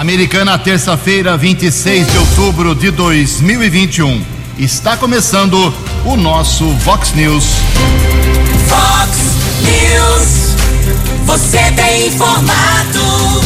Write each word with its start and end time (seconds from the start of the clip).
Americana, 0.00 0.58
terça-feira, 0.58 1.36
26 1.36 2.10
de 2.10 2.16
outubro 2.16 2.74
de 2.74 2.90
2021. 2.90 4.24
Está 4.56 4.96
começando 4.96 5.74
o 6.06 6.16
nosso 6.16 6.70
Vox 6.76 7.12
News. 7.12 7.44
Vox 8.66 9.18
News. 9.60 10.56
Você 11.26 11.58
tem 11.72 12.06
informado. 12.06 13.42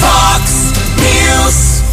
Vox 0.00 0.72
News. 0.98 1.84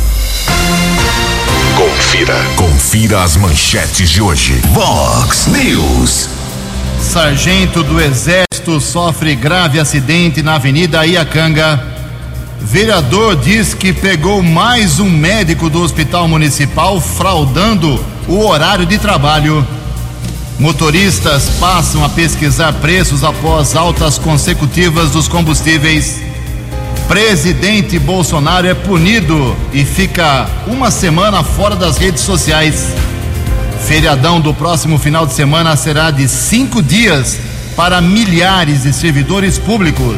Confira. 1.77 2.43
Confira 2.55 3.21
as 3.21 3.37
manchetes 3.37 4.09
de 4.09 4.23
hoje. 4.23 4.59
Vox 4.73 5.45
News. 5.45 6.29
Sargento 6.99 7.83
do 7.83 8.01
Exército 8.01 8.54
sofre 8.81 9.35
grave 9.35 9.79
acidente 9.79 10.41
na 10.41 10.55
Avenida 10.55 11.05
Iacanga. 11.05 11.81
Vereador 12.59 13.35
diz 13.35 13.73
que 13.73 13.93
pegou 13.93 14.41
mais 14.41 14.99
um 14.99 15.09
médico 15.09 15.69
do 15.69 15.81
Hospital 15.81 16.27
Municipal 16.27 16.99
fraudando 16.99 18.03
o 18.27 18.45
horário 18.45 18.85
de 18.85 18.97
trabalho. 18.97 19.65
Motoristas 20.57 21.49
passam 21.59 22.03
a 22.03 22.09
pesquisar 22.09 22.73
preços 22.73 23.23
após 23.23 23.75
altas 23.75 24.17
consecutivas 24.17 25.11
dos 25.11 25.27
combustíveis. 25.27 26.21
Presidente 27.07 27.99
Bolsonaro 27.99 28.65
é 28.65 28.73
punido 28.73 29.55
e 29.71 29.85
fica 29.85 30.47
uma 30.65 30.89
semana 30.89 31.43
fora 31.43 31.75
das 31.75 31.97
redes 31.97 32.21
sociais. 32.21 32.87
Feriadão 33.85 34.41
do 34.41 34.53
próximo 34.53 34.97
final 34.97 35.27
de 35.27 35.33
semana 35.33 35.75
será 35.75 36.09
de 36.09 36.27
cinco 36.27 36.81
dias 36.81 37.37
para 37.75 38.01
milhares 38.01 38.83
de 38.83 38.93
servidores 38.93 39.59
públicos. 39.59 40.15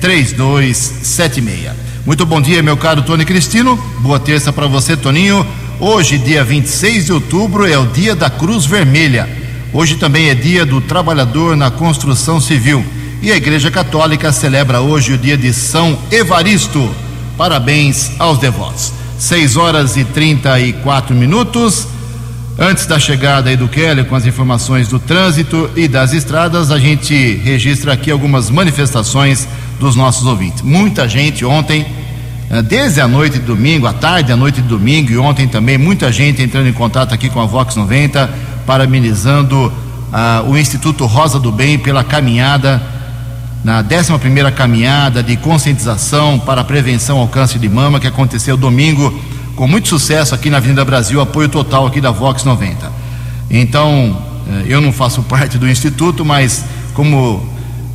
981773276. 0.00 1.72
Muito 2.06 2.24
bom 2.26 2.40
dia, 2.40 2.62
meu 2.62 2.76
caro 2.76 3.02
Tony 3.02 3.26
Cristino. 3.26 3.76
Boa 3.98 4.18
terça 4.18 4.52
para 4.52 4.66
você, 4.66 4.96
Toninho. 4.96 5.46
Hoje, 5.78 6.16
dia 6.16 6.42
26 6.42 7.06
de 7.06 7.12
outubro, 7.12 7.70
é 7.70 7.78
o 7.78 7.86
dia 7.86 8.16
da 8.16 8.30
Cruz 8.30 8.64
Vermelha. 8.64 9.41
Hoje 9.74 9.96
também 9.96 10.28
é 10.28 10.34
dia 10.34 10.66
do 10.66 10.82
trabalhador 10.82 11.56
na 11.56 11.70
construção 11.70 12.38
civil. 12.38 12.84
E 13.22 13.32
a 13.32 13.36
Igreja 13.36 13.70
Católica 13.70 14.30
celebra 14.30 14.82
hoje 14.82 15.14
o 15.14 15.18
dia 15.18 15.34
de 15.34 15.50
São 15.50 15.98
Evaristo. 16.10 16.94
Parabéns 17.38 18.10
aos 18.18 18.36
devotos. 18.36 18.92
6 19.18 19.56
horas 19.56 19.96
e 19.96 20.04
34 20.04 21.16
minutos. 21.16 21.88
Antes 22.58 22.84
da 22.84 22.98
chegada 22.98 23.48
aí 23.48 23.56
do 23.56 23.66
Kelly 23.66 24.04
com 24.04 24.14
as 24.14 24.26
informações 24.26 24.88
do 24.88 24.98
trânsito 24.98 25.70
e 25.74 25.88
das 25.88 26.12
estradas, 26.12 26.70
a 26.70 26.78
gente 26.78 27.36
registra 27.36 27.94
aqui 27.94 28.10
algumas 28.10 28.50
manifestações 28.50 29.48
dos 29.80 29.96
nossos 29.96 30.26
ouvintes. 30.26 30.60
Muita 30.60 31.08
gente 31.08 31.46
ontem, 31.46 31.86
desde 32.68 33.00
a 33.00 33.08
noite 33.08 33.38
de 33.38 33.46
domingo, 33.46 33.86
à 33.86 33.94
tarde, 33.94 34.32
à 34.32 34.36
noite 34.36 34.60
de 34.60 34.68
domingo 34.68 35.10
e 35.10 35.16
ontem 35.16 35.48
também, 35.48 35.78
muita 35.78 36.12
gente 36.12 36.42
entrando 36.42 36.68
em 36.68 36.74
contato 36.74 37.14
aqui 37.14 37.30
com 37.30 37.40
a 37.40 37.46
Vox 37.46 37.74
90, 37.74 38.51
parabenizando 38.66 39.66
uh, 39.66 40.50
o 40.50 40.56
Instituto 40.56 41.06
Rosa 41.06 41.38
do 41.38 41.50
Bem 41.50 41.78
pela 41.78 42.04
caminhada, 42.04 42.82
na 43.64 43.80
11 43.80 44.18
primeira 44.18 44.50
caminhada 44.50 45.22
de 45.22 45.36
conscientização 45.36 46.38
para 46.38 46.62
a 46.62 46.64
prevenção 46.64 47.18
ao 47.18 47.28
câncer 47.28 47.58
de 47.58 47.68
mama, 47.68 48.00
que 48.00 48.06
aconteceu 48.06 48.56
domingo 48.56 49.12
com 49.54 49.68
muito 49.68 49.88
sucesso 49.88 50.34
aqui 50.34 50.50
na 50.50 50.56
Avenida 50.56 50.84
Brasil, 50.84 51.20
apoio 51.20 51.48
total 51.48 51.86
aqui 51.86 52.00
da 52.00 52.10
Vox 52.10 52.42
90. 52.44 52.90
Então, 53.50 54.16
eu 54.66 54.80
não 54.80 54.92
faço 54.92 55.22
parte 55.28 55.58
do 55.58 55.68
Instituto, 55.68 56.24
mas 56.24 56.64
como 56.94 57.46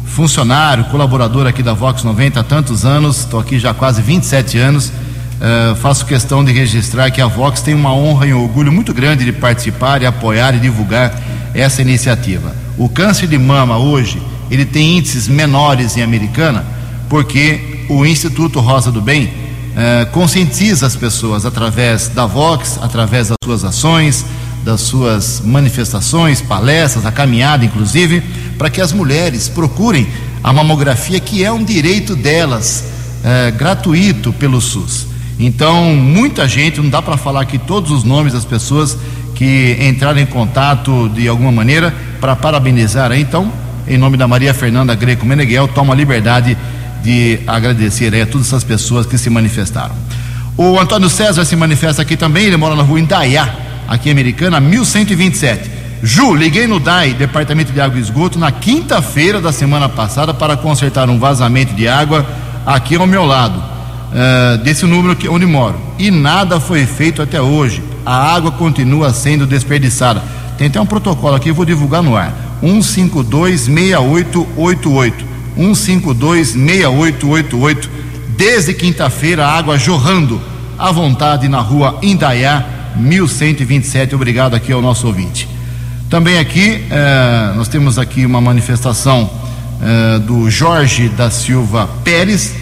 funcionário, 0.05 0.85
colaborador 0.85 1.45
aqui 1.45 1.61
da 1.61 1.73
Vox 1.73 2.03
90 2.03 2.39
há 2.39 2.43
tantos 2.43 2.85
anos, 2.85 3.19
estou 3.19 3.39
aqui 3.39 3.59
já 3.59 3.71
há 3.71 3.73
quase 3.73 4.01
27 4.01 4.57
anos, 4.57 4.91
uh, 5.37 5.75
faço 5.75 6.05
questão 6.05 6.43
de 6.43 6.51
registrar 6.51 7.11
que 7.11 7.21
a 7.21 7.27
Vox 7.27 7.61
tem 7.61 7.73
uma 7.73 7.93
honra 7.93 8.27
e 8.27 8.33
um 8.33 8.41
orgulho 8.41 8.71
muito 8.71 8.93
grande 8.93 9.25
de 9.25 9.31
participar 9.31 10.01
e 10.01 10.05
apoiar 10.05 10.55
e 10.55 10.59
divulgar 10.59 11.13
essa 11.53 11.81
iniciativa. 11.81 12.55
O 12.77 12.89
câncer 12.89 13.27
de 13.27 13.37
mama 13.37 13.77
hoje, 13.77 14.21
ele 14.49 14.65
tem 14.65 14.97
índices 14.97 15.27
menores 15.27 15.97
em 15.97 16.01
Americana, 16.01 16.65
porque 17.09 17.85
o 17.89 18.05
Instituto 18.05 18.59
Rosa 18.59 18.91
do 18.91 19.01
Bem 19.01 19.25
uh, 19.25 20.05
conscientiza 20.11 20.85
as 20.85 20.95
pessoas 20.95 21.45
através 21.45 22.09
da 22.09 22.25
Vox, 22.25 22.79
através 22.81 23.29
das 23.29 23.37
suas 23.43 23.63
ações, 23.63 24.25
das 24.63 24.81
suas 24.81 25.41
manifestações, 25.43 26.41
palestras, 26.41 27.05
a 27.05 27.11
caminhada, 27.11 27.63
inclusive, 27.63 28.21
para 28.57 28.69
que 28.69 28.81
as 28.81 28.91
mulheres 28.91 29.47
procurem 29.47 30.07
a 30.43 30.51
mamografia, 30.51 31.19
que 31.19 31.43
é 31.43 31.51
um 31.51 31.63
direito 31.63 32.15
delas, 32.15 32.83
é, 33.23 33.51
gratuito 33.51 34.33
pelo 34.33 34.59
SUS. 34.59 35.07
Então, 35.39 35.93
muita 35.95 36.47
gente, 36.47 36.81
não 36.81 36.89
dá 36.89 37.01
para 37.01 37.15
falar 37.15 37.41
aqui 37.41 37.57
todos 37.57 37.91
os 37.91 38.03
nomes 38.03 38.33
das 38.33 38.43
pessoas 38.43 38.97
que 39.35 39.77
entraram 39.79 40.19
em 40.19 40.25
contato 40.25 41.09
de 41.09 41.27
alguma 41.27 41.51
maneira 41.51 41.93
para 42.19 42.35
parabenizar. 42.35 43.11
Então, 43.11 43.51
em 43.87 43.97
nome 43.97 44.17
da 44.17 44.27
Maria 44.27 44.53
Fernanda 44.53 44.95
Greco 44.95 45.25
Meneghel, 45.25 45.67
toma 45.67 45.93
a 45.93 45.95
liberdade 45.95 46.57
de 47.03 47.39
agradecer 47.45 48.13
a 48.19 48.25
todas 48.25 48.47
essas 48.47 48.63
pessoas 48.63 49.05
que 49.05 49.17
se 49.17 49.29
manifestaram. 49.29 49.95
O 50.57 50.79
Antônio 50.79 51.07
César 51.07 51.45
se 51.45 51.55
manifesta 51.55 52.01
aqui 52.01 52.17
também, 52.17 52.45
ele 52.45 52.57
mora 52.57 52.75
na 52.75 52.81
rua 52.81 52.99
Indaiá, 52.99 53.55
aqui 53.87 54.09
em 54.09 54.11
Americana, 54.11 54.59
1127. 54.59 55.69
Ju, 56.01 56.35
liguei 56.35 56.65
no 56.65 56.79
DAI, 56.79 57.13
Departamento 57.13 57.71
de 57.71 57.79
Água 57.79 57.97
e 57.97 58.01
Esgoto, 58.01 58.39
na 58.39 58.51
quinta-feira 58.51 59.39
da 59.39 59.51
semana 59.51 59.87
passada 59.87 60.33
para 60.33 60.57
consertar 60.57 61.09
um 61.09 61.19
vazamento 61.19 61.73
de 61.75 61.87
água 61.87 62.25
aqui 62.65 62.95
ao 62.95 63.07
meu 63.07 63.23
lado, 63.23 63.63
uh, 64.11 64.57
desse 64.63 64.85
número 64.85 65.15
que, 65.15 65.29
onde 65.29 65.45
moro. 65.45 65.79
E 65.97 66.11
nada 66.11 66.59
foi 66.59 66.85
feito 66.85 67.21
até 67.21 67.41
hoje. 67.41 67.81
A 68.05 68.33
água 68.33 68.51
continua 68.51 69.13
sendo 69.13 69.45
desperdiçada. 69.45 70.21
Tem 70.57 70.67
até 70.67 70.79
um 70.79 70.85
protocolo 70.85 71.35
aqui, 71.35 71.51
vou 71.51 71.65
divulgar 71.65 72.01
no 72.01 72.15
ar. 72.15 72.33
1526888. 72.61 75.13
1526888. 75.57 77.89
Desde 78.35 78.73
quinta-feira, 78.73 79.45
a 79.45 79.57
água 79.57 79.77
jorrando 79.77 80.41
à 80.77 80.91
vontade 80.91 81.47
na 81.47 81.59
rua 81.59 81.97
Indaiá, 82.01 82.65
1127. 82.95 84.15
Obrigado 84.15 84.55
aqui 84.55 84.71
ao 84.71 84.81
nosso 84.81 85.07
ouvinte. 85.07 85.47
Também 86.09 86.37
aqui, 86.37 86.85
eh, 86.89 87.53
nós 87.55 87.67
temos 87.67 87.99
aqui 87.99 88.25
uma 88.25 88.39
manifestação 88.39 89.29
eh, 89.81 90.19
do 90.19 90.49
Jorge 90.49 91.09
da 91.09 91.29
Silva 91.29 91.89
Pérez. 92.03 92.55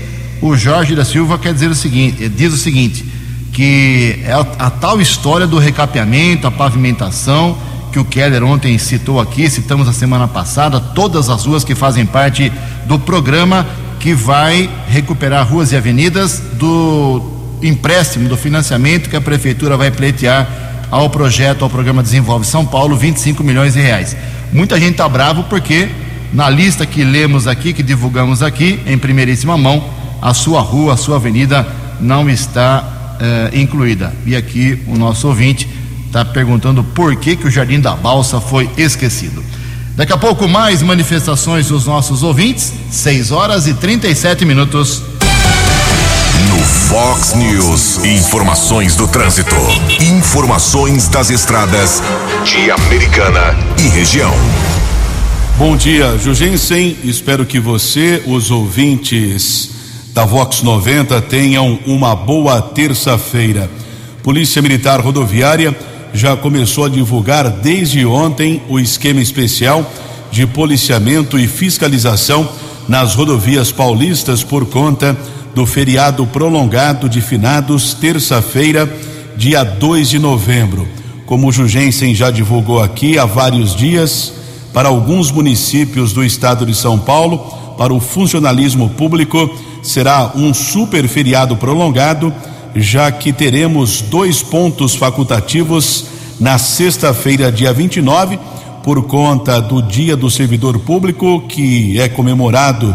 O 0.45 0.55
Jorge 0.55 0.93
da 0.93 1.03
Silva 1.03 1.39
quer 1.39 1.55
dizer 1.55 1.71
o 1.71 1.73
seguinte, 1.73 2.29
diz 2.29 2.53
o 2.53 2.57
seguinte, 2.57 3.03
que 3.51 4.19
é 4.23 4.31
a, 4.31 4.41
a 4.67 4.69
tal 4.69 5.01
história 5.01 5.47
do 5.47 5.57
recapeamento, 5.57 6.45
a 6.45 6.51
pavimentação, 6.51 7.57
que 7.91 7.97
o 7.97 8.05
Keller 8.05 8.43
ontem 8.43 8.77
citou 8.77 9.19
aqui, 9.19 9.49
citamos 9.49 9.87
a 9.87 9.91
semana 9.91 10.27
passada, 10.27 10.79
todas 10.79 11.31
as 11.31 11.47
ruas 11.47 11.63
que 11.63 11.73
fazem 11.73 12.05
parte 12.05 12.51
do 12.85 12.99
programa 12.99 13.65
que 13.99 14.13
vai 14.13 14.69
recuperar 14.87 15.51
ruas 15.51 15.71
e 15.71 15.77
avenidas 15.77 16.39
do 16.53 17.23
empréstimo, 17.63 18.29
do 18.29 18.37
financiamento 18.37 19.09
que 19.09 19.15
a 19.15 19.21
prefeitura 19.21 19.75
vai 19.75 19.89
pleitear 19.89 20.85
ao 20.91 21.09
projeto, 21.09 21.63
ao 21.63 21.71
programa 21.71 22.03
Desenvolve 22.03 22.45
São 22.45 22.63
Paulo, 22.63 22.95
25 22.95 23.43
milhões 23.43 23.73
de 23.73 23.79
reais. 23.79 24.15
Muita 24.53 24.79
gente 24.79 24.91
está 24.91 25.09
bravo 25.09 25.45
porque 25.45 25.89
na 26.31 26.47
lista 26.51 26.85
que 26.85 27.03
lemos 27.03 27.47
aqui, 27.47 27.73
que 27.73 27.81
divulgamos 27.81 28.43
aqui, 28.43 28.79
em 28.85 28.95
primeiríssima 28.95 29.57
mão, 29.57 30.04
a 30.21 30.33
sua 30.33 30.61
rua, 30.61 30.93
a 30.93 30.97
sua 30.97 31.17
avenida 31.17 31.67
não 31.99 32.29
está 32.29 33.17
eh, 33.19 33.51
incluída. 33.53 34.13
E 34.25 34.35
aqui 34.35 34.81
o 34.87 34.97
nosso 34.97 35.27
ouvinte 35.27 35.67
está 36.07 36.23
perguntando 36.25 36.83
por 36.83 37.15
que, 37.15 37.35
que 37.35 37.47
o 37.47 37.51
Jardim 37.51 37.79
da 37.79 37.95
Balsa 37.95 38.39
foi 38.39 38.69
esquecido. 38.77 39.43
Daqui 39.95 40.11
a 40.11 40.17
pouco 40.17 40.47
mais 40.47 40.81
manifestações 40.81 41.67
dos 41.67 41.85
nossos 41.85 42.23
ouvintes, 42.23 42.73
6 42.91 43.31
horas 43.31 43.67
e 43.67 43.73
37 43.73 44.45
minutos. 44.45 45.01
No 46.49 46.59
Fox 46.59 47.33
News, 47.33 48.03
informações 48.03 48.95
do 48.95 49.07
trânsito, 49.07 49.55
informações 50.01 51.07
das 51.07 51.29
estradas 51.29 52.03
de 52.43 52.69
Americana 52.71 53.55
e 53.77 53.87
região. 53.87 54.33
Bom 55.57 55.77
dia, 55.77 56.17
Jugensen. 56.17 56.97
Espero 57.03 57.45
que 57.45 57.59
você, 57.61 58.21
os 58.25 58.51
ouvintes 58.51 59.74
da 60.15 60.23
Vox 60.23 60.61
90, 60.61 61.21
tenham 61.23 61.77
uma 61.85 62.15
boa 62.15 62.61
terça-feira. 62.61 63.69
Polícia 64.23 64.61
Militar 64.61 65.01
Rodoviária 65.01 65.77
já 66.13 66.37
começou 66.37 66.85
a 66.85 66.89
divulgar 66.89 67.49
desde 67.49 68.05
ontem 68.05 68.61
o 68.69 68.79
esquema 68.79 69.19
especial 69.19 69.85
de 70.31 70.47
policiamento 70.47 71.37
e 71.37 71.49
fiscalização 71.49 72.47
nas 72.87 73.13
rodovias 73.13 73.73
paulistas 73.73 74.41
por 74.41 74.65
conta 74.67 75.17
do 75.53 75.65
feriado 75.65 76.25
prolongado 76.25 77.09
de 77.09 77.19
finados, 77.19 77.93
terça-feira, 77.93 78.89
dia 79.35 79.65
2 79.65 80.11
de 80.11 80.17
novembro. 80.17 80.87
Como 81.25 81.49
o 81.49 81.51
Jugensen 81.51 82.15
já 82.15 82.31
divulgou 82.31 82.81
aqui 82.81 83.19
há 83.19 83.25
vários 83.25 83.75
dias, 83.75 84.31
para 84.71 84.87
alguns 84.87 85.29
municípios 85.29 86.13
do 86.13 86.23
estado 86.23 86.65
de 86.65 86.73
São 86.73 86.97
Paulo, 86.97 87.64
para 87.77 87.93
o 87.93 87.99
funcionalismo 87.99 88.89
público, 88.89 89.49
será 89.81 90.31
um 90.35 90.53
super 90.53 91.07
feriado 91.07 91.55
prolongado 91.57 92.33
já 92.75 93.09
que 93.09 93.31
teremos 93.31 94.01
dois 94.01 94.43
pontos 94.43 94.95
facultativos 94.95 96.05
na 96.39 96.57
sexta-feira, 96.57 97.49
dia 97.49 97.71
29, 97.71 98.37
por 98.83 99.03
conta 99.03 99.61
do 99.61 99.81
Dia 99.81 100.17
do 100.17 100.29
Servidor 100.29 100.77
Público, 100.79 101.41
que 101.47 101.99
é 101.99 102.09
comemorado 102.09 102.93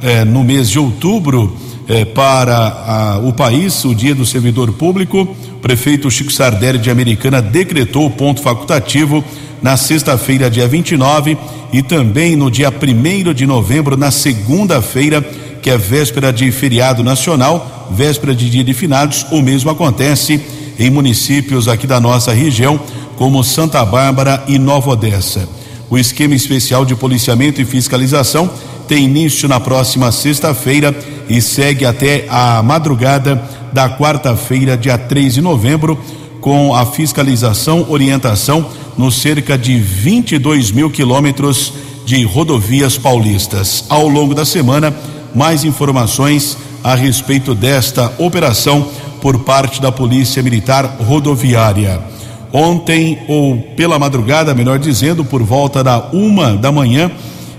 eh, 0.00 0.24
no 0.24 0.44
mês 0.44 0.70
de 0.70 0.78
outubro 0.78 1.56
eh, 1.88 2.04
para 2.04 2.56
a, 2.56 3.18
o 3.18 3.32
país, 3.32 3.84
o 3.84 3.94
Dia 3.94 4.14
do 4.14 4.24
Servidor 4.24 4.72
Público. 4.72 5.22
O 5.22 5.58
prefeito 5.58 6.08
Chico 6.08 6.32
Sardelli 6.32 6.78
de 6.78 6.90
Americana 6.90 7.42
decretou 7.42 8.06
o 8.06 8.10
ponto 8.10 8.40
facultativo 8.40 9.24
na 9.62 9.76
sexta-feira, 9.76 10.50
dia 10.50 10.68
29, 10.68 11.36
e 11.72 11.82
também 11.82 12.36
no 12.36 12.50
dia 12.50 12.70
1 12.70 13.32
de 13.32 13.46
novembro, 13.46 13.96
na 13.96 14.10
segunda-feira, 14.10 15.22
que 15.62 15.70
é 15.70 15.76
véspera 15.76 16.32
de 16.32 16.50
feriado 16.52 17.02
nacional 17.02 17.76
véspera 17.90 18.34
de 18.34 18.48
dia 18.50 18.64
de 18.64 18.74
finados, 18.74 19.26
o 19.30 19.40
mesmo 19.40 19.70
acontece 19.70 20.40
em 20.78 20.90
municípios 20.90 21.68
aqui 21.68 21.86
da 21.86 22.00
nossa 22.00 22.32
região, 22.32 22.78
como 23.16 23.42
Santa 23.42 23.84
Bárbara 23.84 24.42
e 24.46 24.58
Nova 24.58 24.90
Odessa. 24.90 25.48
O 25.88 25.96
esquema 25.96 26.34
especial 26.34 26.84
de 26.84 26.94
policiamento 26.94 27.60
e 27.60 27.64
fiscalização 27.64 28.50
tem 28.86 29.04
início 29.04 29.48
na 29.48 29.58
próxima 29.58 30.12
sexta-feira 30.12 30.94
e 31.28 31.40
segue 31.40 31.86
até 31.86 32.26
a 32.28 32.62
madrugada 32.62 33.42
da 33.72 33.88
quarta-feira, 33.88 34.76
dia 34.76 34.98
3 34.98 35.34
de 35.34 35.40
novembro, 35.40 35.98
com 36.46 36.72
a 36.72 36.86
fiscalização, 36.86 37.86
orientação 37.88 38.70
nos 38.96 39.16
cerca 39.16 39.58
de 39.58 39.80
22 39.80 40.70
mil 40.70 40.88
quilômetros 40.88 41.72
de 42.04 42.22
rodovias 42.22 42.96
paulistas. 42.96 43.84
Ao 43.88 44.06
longo 44.06 44.32
da 44.32 44.44
semana, 44.44 44.94
mais 45.34 45.64
informações 45.64 46.56
a 46.84 46.94
respeito 46.94 47.52
desta 47.52 48.12
operação 48.18 48.86
por 49.20 49.40
parte 49.40 49.82
da 49.82 49.90
Polícia 49.90 50.40
Militar 50.40 50.98
Rodoviária. 51.00 52.00
Ontem, 52.52 53.18
ou 53.26 53.56
pela 53.76 53.98
madrugada, 53.98 54.54
melhor 54.54 54.78
dizendo, 54.78 55.24
por 55.24 55.42
volta 55.42 55.82
da 55.82 55.98
uma 56.12 56.52
da 56.52 56.70
manhã 56.70 57.10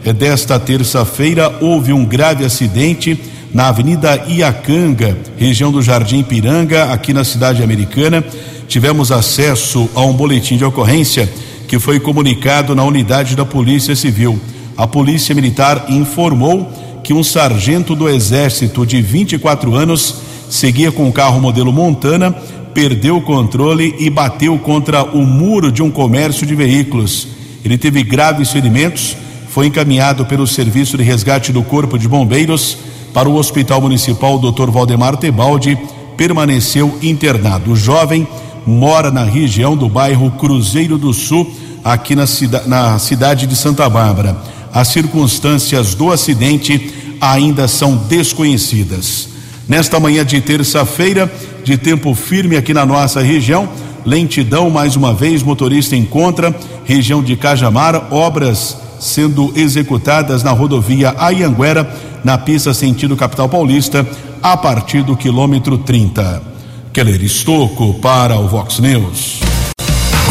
eh, 0.05 0.13
desta 0.13 0.57
terça-feira, 0.57 1.53
houve 1.59 1.91
um 1.91 2.05
grave 2.05 2.45
acidente 2.45 3.19
na 3.53 3.67
Avenida 3.67 4.23
Iacanga, 4.29 5.17
região 5.37 5.73
do 5.73 5.81
Jardim 5.81 6.23
Piranga, 6.23 6.85
aqui 6.85 7.11
na 7.11 7.25
cidade 7.25 7.61
americana. 7.61 8.23
Tivemos 8.67 9.11
acesso 9.11 9.89
a 9.95 10.01
um 10.01 10.13
boletim 10.13 10.57
de 10.57 10.65
ocorrência 10.65 11.31
que 11.67 11.79
foi 11.79 11.99
comunicado 11.99 12.75
na 12.75 12.83
unidade 12.83 13.35
da 13.35 13.45
Polícia 13.45 13.95
Civil. 13.95 14.39
A 14.75 14.85
Polícia 14.85 15.33
Militar 15.33 15.85
informou 15.89 16.71
que 17.03 17.13
um 17.13 17.23
sargento 17.23 17.95
do 17.95 18.09
Exército 18.09 18.85
de 18.85 19.01
24 19.01 19.73
anos 19.75 20.15
seguia 20.49 20.91
com 20.91 21.07
o 21.07 21.13
carro 21.13 21.39
modelo 21.39 21.71
Montana, 21.71 22.31
perdeu 22.73 23.17
o 23.17 23.21
controle 23.21 23.95
e 23.99 24.09
bateu 24.09 24.57
contra 24.59 25.03
o 25.03 25.25
muro 25.25 25.71
de 25.71 25.81
um 25.81 25.89
comércio 25.89 26.45
de 26.45 26.55
veículos. 26.55 27.27
Ele 27.63 27.77
teve 27.77 28.03
graves 28.03 28.51
ferimentos, 28.51 29.17
foi 29.49 29.67
encaminhado 29.67 30.25
pelo 30.25 30.45
Serviço 30.45 30.97
de 30.97 31.03
Resgate 31.03 31.51
do 31.51 31.63
Corpo 31.63 31.97
de 31.97 32.07
Bombeiros 32.07 32.77
para 33.13 33.27
o 33.27 33.35
Hospital 33.35 33.81
Municipal 33.81 34.37
Dr. 34.37 34.69
Valdemar 34.69 35.17
Tebaldi, 35.17 35.77
permaneceu 36.15 36.97
internado. 37.01 37.71
O 37.71 37.75
jovem 37.75 38.27
mora 38.67 39.09
na 39.09 39.23
região 39.23 39.77
do 39.77 39.87
bairro 39.87 40.29
Cruzeiro 40.31 40.97
do 40.97 41.13
Sul, 41.13 41.49
aqui 41.83 42.15
na, 42.15 42.27
cida, 42.27 42.63
na 42.67 42.99
cidade 42.99 43.47
de 43.47 43.55
Santa 43.55 43.89
Bárbara. 43.89 44.35
As 44.73 44.89
circunstâncias 44.89 45.95
do 45.95 46.11
acidente 46.11 46.93
ainda 47.21 47.65
são 47.67 47.95
desconhecidas. 47.95 49.29
Nesta 49.69 49.99
manhã 49.99 50.25
de 50.25 50.41
terça-feira, 50.41 51.31
de 51.63 51.77
tempo 51.77 52.13
firme 52.13 52.57
aqui 52.57 52.73
na 52.73 52.85
nossa 52.85 53.21
região, 53.21 53.69
lentidão 54.05 54.69
mais 54.69 54.97
uma 54.97 55.13
vez, 55.13 55.41
motorista 55.41 55.95
encontra, 55.95 56.53
região 56.83 57.23
de 57.23 57.37
Cajamar, 57.37 58.13
obras 58.13 58.77
sendo 58.99 59.53
executadas 59.55 60.43
na 60.43 60.51
rodovia 60.51 61.15
Ayanguera, 61.17 61.89
na 62.23 62.37
pista 62.37 62.73
sentido 62.73 63.15
capital 63.15 63.47
paulista, 63.47 64.05
a 64.41 64.57
partir 64.57 65.03
do 65.03 65.15
quilômetro 65.15 65.77
30. 65.77 66.56
Keller 66.97 67.23
Estocco 67.23 67.94
para 68.01 68.39
o 68.39 68.47
Vox 68.47 68.79
News. 68.79 69.39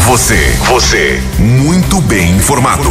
Você, 0.05 0.51
você, 0.67 1.17
muito 1.39 2.01
bem 2.01 2.35
informado. 2.35 2.89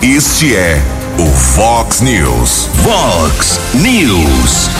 Este 0.00 0.54
é 0.54 0.80
o 1.18 1.26
Fox 1.26 2.02
News. 2.02 2.68
Fox 2.84 3.60
News. 3.74 4.70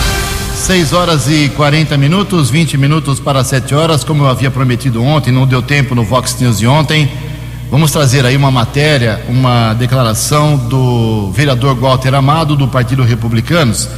6 0.55 0.93
horas 0.93 1.27
e 1.27 1.49
40 1.57 1.97
minutos, 1.97 2.49
20 2.49 2.77
minutos 2.77 3.19
para 3.19 3.43
7 3.43 3.75
horas, 3.75 4.05
como 4.05 4.23
eu 4.23 4.29
havia 4.29 4.49
prometido 4.49 5.03
ontem, 5.03 5.33
não 5.33 5.45
deu 5.45 5.61
tempo 5.61 5.93
no 5.93 6.05
Fox 6.05 6.39
News 6.39 6.57
de 6.57 6.65
ontem. 6.65 7.11
Vamos 7.69 7.91
trazer 7.91 8.25
aí 8.25 8.37
uma 8.37 8.49
matéria, 8.49 9.25
uma 9.27 9.73
declaração 9.73 10.55
do 10.55 11.33
vereador 11.33 11.75
Walter 11.75 12.15
Amado, 12.15 12.55
do 12.55 12.65
Partido 12.65 13.03
Republicanos. 13.03 13.89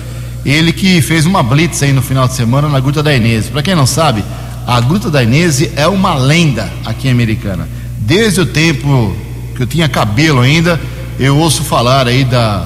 Ele 0.46 0.74
que 0.74 1.02
fez 1.02 1.26
uma 1.26 1.42
blitz 1.42 1.82
aí 1.84 1.94
no 1.94 2.02
final 2.02 2.28
de 2.28 2.34
semana 2.34 2.68
na 2.68 2.80
Gruta 2.80 3.02
da 3.02 3.16
Inês. 3.16 3.48
Para 3.48 3.64
quem 3.64 3.76
não 3.76 3.86
sabe, 3.86 4.24
a 4.68 4.80
Gruta 4.82 5.10
da 5.10 5.24
Inês 5.24 5.62
é 5.76 5.88
uma 5.88 6.16
lenda 6.16 6.72
aqui 6.86 7.08
em 7.08 7.12
Americana. 7.12 7.68
Desde 8.00 8.42
o 8.42 8.46
tempo 8.46 9.16
que 9.56 9.64
eu 9.64 9.68
tinha 9.68 9.88
cabelo 9.88 10.42
ainda, 10.42 10.80
eu 11.20 11.38
ouço 11.38 11.64
falar 11.64 12.08
aí 12.08 12.26
da 12.26 12.66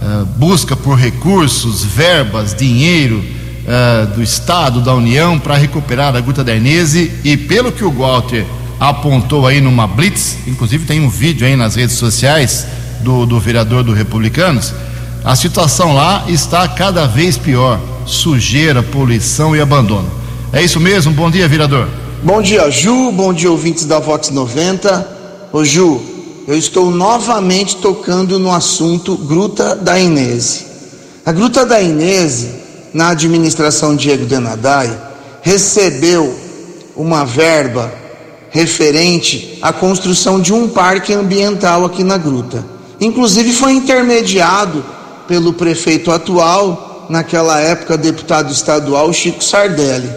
uh, 0.00 0.24
busca 0.36 0.76
por 0.76 0.96
recursos, 0.96 1.84
verbas, 1.84 2.54
dinheiro 2.54 3.24
uh, 3.66 4.14
do 4.14 4.22
Estado, 4.22 4.80
da 4.80 4.94
União 4.94 5.38
para 5.38 5.56
recuperar 5.56 6.14
a 6.14 6.20
Guta 6.20 6.44
da 6.44 6.54
Inese 6.54 7.12
e 7.24 7.36
pelo 7.36 7.72
que 7.72 7.84
o 7.84 7.90
Walter 7.90 8.46
apontou 8.78 9.46
aí 9.46 9.60
numa 9.60 9.86
blitz, 9.86 10.38
inclusive 10.46 10.84
tem 10.84 11.00
um 11.00 11.08
vídeo 11.08 11.46
aí 11.46 11.56
nas 11.56 11.74
redes 11.74 11.96
sociais 11.96 12.66
do, 13.02 13.26
do 13.26 13.40
vereador 13.40 13.82
do 13.82 13.92
Republicanos, 13.92 14.74
a 15.26 15.34
situação 15.34 15.92
lá 15.92 16.24
está 16.28 16.68
cada 16.68 17.04
vez 17.04 17.36
pior, 17.36 17.80
sujeira, 18.06 18.80
poluição 18.80 19.56
e 19.56 19.60
abandono. 19.60 20.08
É 20.52 20.62
isso 20.62 20.78
mesmo? 20.78 21.12
Bom 21.12 21.28
dia, 21.28 21.48
vereador. 21.48 21.88
Bom 22.22 22.40
dia, 22.40 22.70
Ju. 22.70 23.10
Bom 23.10 23.34
dia, 23.34 23.50
ouvintes 23.50 23.86
da 23.86 23.98
Vox 23.98 24.30
90. 24.30 25.48
Ô, 25.52 25.64
Ju, 25.64 26.00
eu 26.46 26.56
estou 26.56 26.92
novamente 26.92 27.74
tocando 27.78 28.38
no 28.38 28.52
assunto 28.52 29.16
Gruta 29.16 29.74
da 29.74 29.98
Inese. 29.98 30.64
A 31.24 31.32
Gruta 31.32 31.66
da 31.66 31.82
Inese, 31.82 32.48
na 32.94 33.08
administração 33.08 33.96
Diego 33.96 34.26
Denadai, 34.26 34.96
recebeu 35.42 36.38
uma 36.94 37.24
verba 37.24 37.92
referente 38.50 39.58
à 39.60 39.72
construção 39.72 40.40
de 40.40 40.52
um 40.52 40.68
parque 40.68 41.12
ambiental 41.12 41.84
aqui 41.84 42.04
na 42.04 42.16
gruta. 42.16 42.64
Inclusive 43.00 43.52
foi 43.52 43.72
intermediado 43.72 44.94
pelo 45.26 45.52
prefeito 45.52 46.10
atual, 46.10 47.06
naquela 47.08 47.60
época 47.60 47.96
deputado 47.96 48.52
estadual 48.52 49.12
Chico 49.12 49.42
Sardelli. 49.42 50.10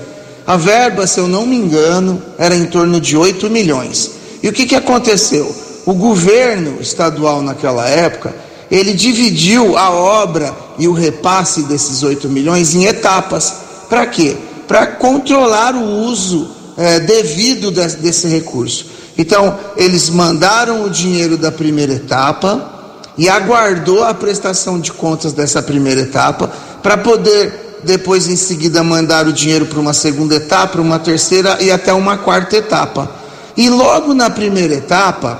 A 0.46 0.58
verba, 0.58 1.06
se 1.06 1.20
eu 1.20 1.28
não 1.28 1.46
me 1.46 1.56
engano, 1.56 2.22
era 2.38 2.56
em 2.56 2.66
torno 2.66 3.00
de 3.00 3.16
8 3.16 3.50
milhões. 3.50 4.12
E 4.42 4.50
o 4.50 4.54
que, 4.54 4.66
que 4.66 4.76
aconteceu? 4.76 5.56
O 5.86 5.94
governo 5.94 6.82
estadual 6.82 7.42
naquela 7.42 7.88
época, 7.88 8.34
ele 8.72 8.94
dividiu 8.94 9.78
a 9.78 9.92
obra 9.92 10.54
e 10.78 10.88
o 10.88 10.94
repasse 10.94 11.64
desses 11.64 12.04
8 12.04 12.28
milhões 12.30 12.74
em 12.74 12.86
etapas. 12.86 13.54
Para 13.88 14.08
quê? 14.08 14.38
Para 14.68 14.88
controlar 14.88 15.76
o 15.76 16.06
uso 16.06 16.50
é, 16.78 17.00
devido 17.00 17.72
de, 17.72 17.88
desse 17.98 18.28
recurso. 18.28 18.88
Então, 19.18 19.58
eles 19.76 20.10
mandaram 20.10 20.86
o 20.86 20.90
dinheiro 20.90 21.38
da 21.38 21.52
primeira 21.52 21.94
etapa 21.94 22.79
e 23.20 23.28
aguardou 23.28 24.02
a 24.02 24.14
prestação 24.14 24.80
de 24.80 24.94
contas 24.94 25.34
dessa 25.34 25.62
primeira 25.62 26.00
etapa 26.00 26.50
para 26.82 26.98
poder 26.98 27.82
depois 27.84 28.30
em 28.30 28.38
seguida 28.38 28.82
mandar 28.82 29.28
o 29.28 29.34
dinheiro 29.34 29.66
para 29.66 29.78
uma 29.78 29.94
segunda 29.94 30.36
etapa, 30.36 30.80
uma 30.80 30.98
terceira 30.98 31.62
e 31.62 31.70
até 31.70 31.94
uma 31.94 32.18
quarta 32.18 32.56
etapa. 32.56 33.12
E 33.58 33.70
logo 33.70 34.14
na 34.14 34.30
primeira 34.30 34.74
etapa, 34.74 35.38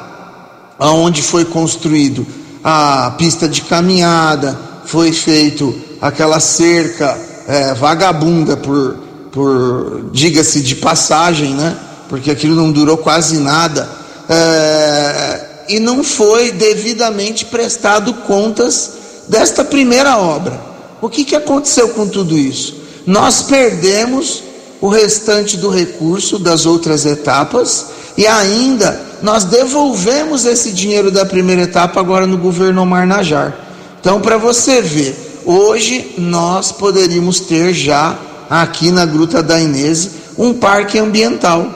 aonde 0.78 1.22
foi 1.22 1.46
construído 1.46 2.28
a 2.62 3.12
pista 3.18 3.48
de 3.48 3.62
caminhada, 3.62 4.60
foi 4.84 5.14
feito 5.14 5.74
aquela 6.02 6.42
cerca 6.42 7.18
é, 7.48 7.74
vagabunda 7.74 8.58
por, 8.58 8.98
por 9.32 10.10
diga-se 10.12 10.62
de 10.62 10.76
passagem, 10.76 11.54
né? 11.54 11.78
Porque 12.10 12.30
aquilo 12.30 12.56
não 12.56 12.74
durou 12.74 12.98
quase 12.98 13.38
nada. 13.38 13.90
É, 14.28 15.49
e 15.70 15.80
não 15.80 16.04
foi 16.04 16.52
devidamente 16.52 17.46
prestado 17.46 18.14
contas 18.14 18.92
desta 19.28 19.64
primeira 19.64 20.18
obra. 20.18 20.60
O 21.02 21.08
que, 21.08 21.24
que 21.24 21.36
aconteceu 21.36 21.90
com 21.90 22.08
tudo 22.08 22.38
isso? 22.38 22.76
Nós 23.06 23.44
perdemos 23.44 24.44
o 24.82 24.90
restante 24.90 25.56
do 25.58 25.70
recurso 25.70 26.40
das 26.40 26.66
outras 26.66 27.06
etapas 27.06 27.86
e 28.18 28.26
ainda 28.26 29.00
nós 29.22 29.44
devolvemos 29.44 30.46
esse 30.46 30.72
dinheiro 30.72 31.12
da 31.12 31.26
primeira 31.26 31.64
etapa 31.64 32.00
agora 32.00 32.26
no 32.26 32.38
governo 32.38 32.82
Omar 32.82 33.06
Najar. 33.06 33.56
Então, 34.00 34.20
para 34.20 34.38
você 34.38 34.82
ver, 34.82 35.42
hoje 35.46 36.16
nós 36.18 36.72
poderíamos 36.72 37.40
ter 37.40 37.74
já 37.74 38.18
aqui 38.50 38.92
na 38.92 39.06
Gruta 39.06 39.44
da 39.44 39.60
Inês 39.60 40.10
um 40.38 40.54
parque 40.54 40.98
ambiental. 40.98 41.68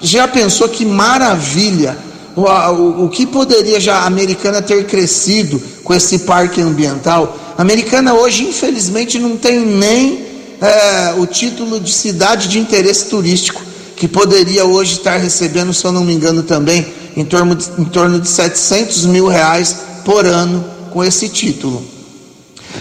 Já 0.00 0.28
pensou 0.28 0.68
que 0.68 0.84
maravilha? 0.84 2.09
O, 2.36 2.42
o, 2.42 3.04
o 3.04 3.08
que 3.08 3.26
poderia 3.26 3.80
já 3.80 3.96
a 3.98 4.06
Americana 4.06 4.62
ter 4.62 4.84
crescido 4.86 5.60
com 5.82 5.94
esse 5.94 6.20
parque 6.20 6.60
ambiental? 6.60 7.36
A 7.58 7.62
Americana 7.62 8.14
hoje, 8.14 8.44
infelizmente, 8.44 9.18
não 9.18 9.36
tem 9.36 9.60
nem 9.60 10.26
é, 10.60 11.14
o 11.18 11.26
título 11.26 11.80
de 11.80 11.92
cidade 11.92 12.48
de 12.48 12.58
interesse 12.58 13.06
turístico, 13.06 13.62
que 13.96 14.06
poderia 14.06 14.64
hoje 14.64 14.94
estar 14.94 15.16
recebendo, 15.16 15.74
se 15.74 15.84
eu 15.84 15.92
não 15.92 16.04
me 16.04 16.14
engano, 16.14 16.42
também 16.42 16.86
em 17.16 17.24
torno 17.24 17.54
de, 17.54 17.68
em 17.78 17.84
torno 17.84 18.20
de 18.20 18.28
700 18.28 19.06
mil 19.06 19.26
reais 19.26 19.76
por 20.04 20.24
ano 20.24 20.64
com 20.90 21.02
esse 21.04 21.28
título. 21.28 21.84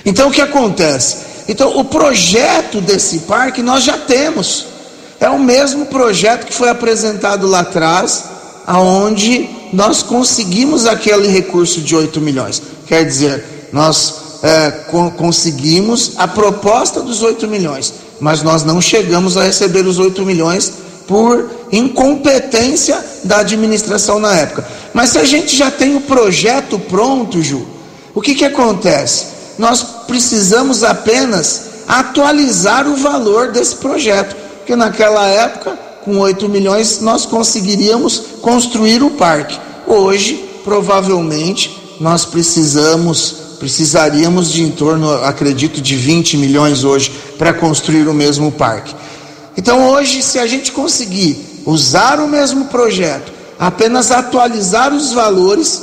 Então, 0.05 0.29
o 0.29 0.31
que 0.31 0.41
acontece? 0.41 1.17
Então, 1.47 1.77
o 1.77 1.85
projeto 1.85 2.79
desse 2.79 3.19
parque 3.19 3.61
nós 3.61 3.83
já 3.83 3.97
temos. 3.97 4.67
É 5.19 5.29
o 5.29 5.39
mesmo 5.39 5.87
projeto 5.87 6.45
que 6.45 6.53
foi 6.53 6.69
apresentado 6.69 7.47
lá 7.47 7.59
atrás, 7.59 8.23
aonde 8.69 9.49
nós 9.73 10.03
conseguimos 10.03 10.85
aquele 10.85 11.27
recurso 11.27 11.81
de 11.81 11.95
8 11.95 12.21
milhões. 12.21 12.61
Quer 12.87 13.03
dizer, 13.03 13.69
nós 13.73 14.39
é, 14.43 14.71
conseguimos 15.17 16.13
a 16.17 16.27
proposta 16.27 17.01
dos 17.01 17.23
8 17.23 17.47
milhões, 17.47 17.93
mas 18.19 18.43
nós 18.43 18.63
não 18.63 18.79
chegamos 18.79 19.35
a 19.35 19.43
receber 19.43 19.85
os 19.85 19.97
8 19.97 20.23
milhões 20.23 20.71
por 21.07 21.49
incompetência 21.71 23.03
da 23.23 23.39
administração 23.39 24.19
na 24.19 24.35
época. 24.35 24.65
Mas 24.93 25.09
se 25.09 25.17
a 25.17 25.25
gente 25.25 25.55
já 25.55 25.71
tem 25.71 25.95
o 25.95 26.01
projeto 26.01 26.77
pronto, 26.77 27.41
Ju, 27.41 27.65
o 28.13 28.21
que, 28.21 28.35
que 28.35 28.45
acontece? 28.45 29.39
nós 29.59 29.83
precisamos 30.07 30.85
apenas 30.85 31.63
atualizar 31.85 32.87
o 32.87 32.95
valor 32.95 33.51
desse 33.51 33.75
projeto, 33.75 34.33
porque 34.57 34.73
naquela 34.73 35.27
época, 35.27 35.77
com 36.03 36.19
8 36.19 36.47
milhões, 36.49 37.01
nós 37.01 37.25
conseguiríamos 37.25 38.21
construir 38.41 39.03
o 39.03 39.11
parque. 39.11 39.59
Hoje, 39.85 40.45
provavelmente, 40.63 41.95
nós 41.99 42.25
precisamos, 42.25 43.35
precisaríamos 43.59 44.51
de 44.51 44.63
em 44.63 44.71
torno, 44.71 45.11
acredito, 45.23 45.81
de 45.81 45.95
20 45.95 46.37
milhões 46.37 46.83
hoje 46.83 47.11
para 47.37 47.53
construir 47.53 48.07
o 48.07 48.13
mesmo 48.13 48.51
parque. 48.51 48.95
Então, 49.57 49.89
hoje, 49.89 50.21
se 50.21 50.39
a 50.39 50.47
gente 50.47 50.71
conseguir 50.71 51.63
usar 51.65 52.19
o 52.19 52.27
mesmo 52.27 52.65
projeto, 52.65 53.31
apenas 53.59 54.11
atualizar 54.11 54.93
os 54.93 55.11
valores 55.11 55.81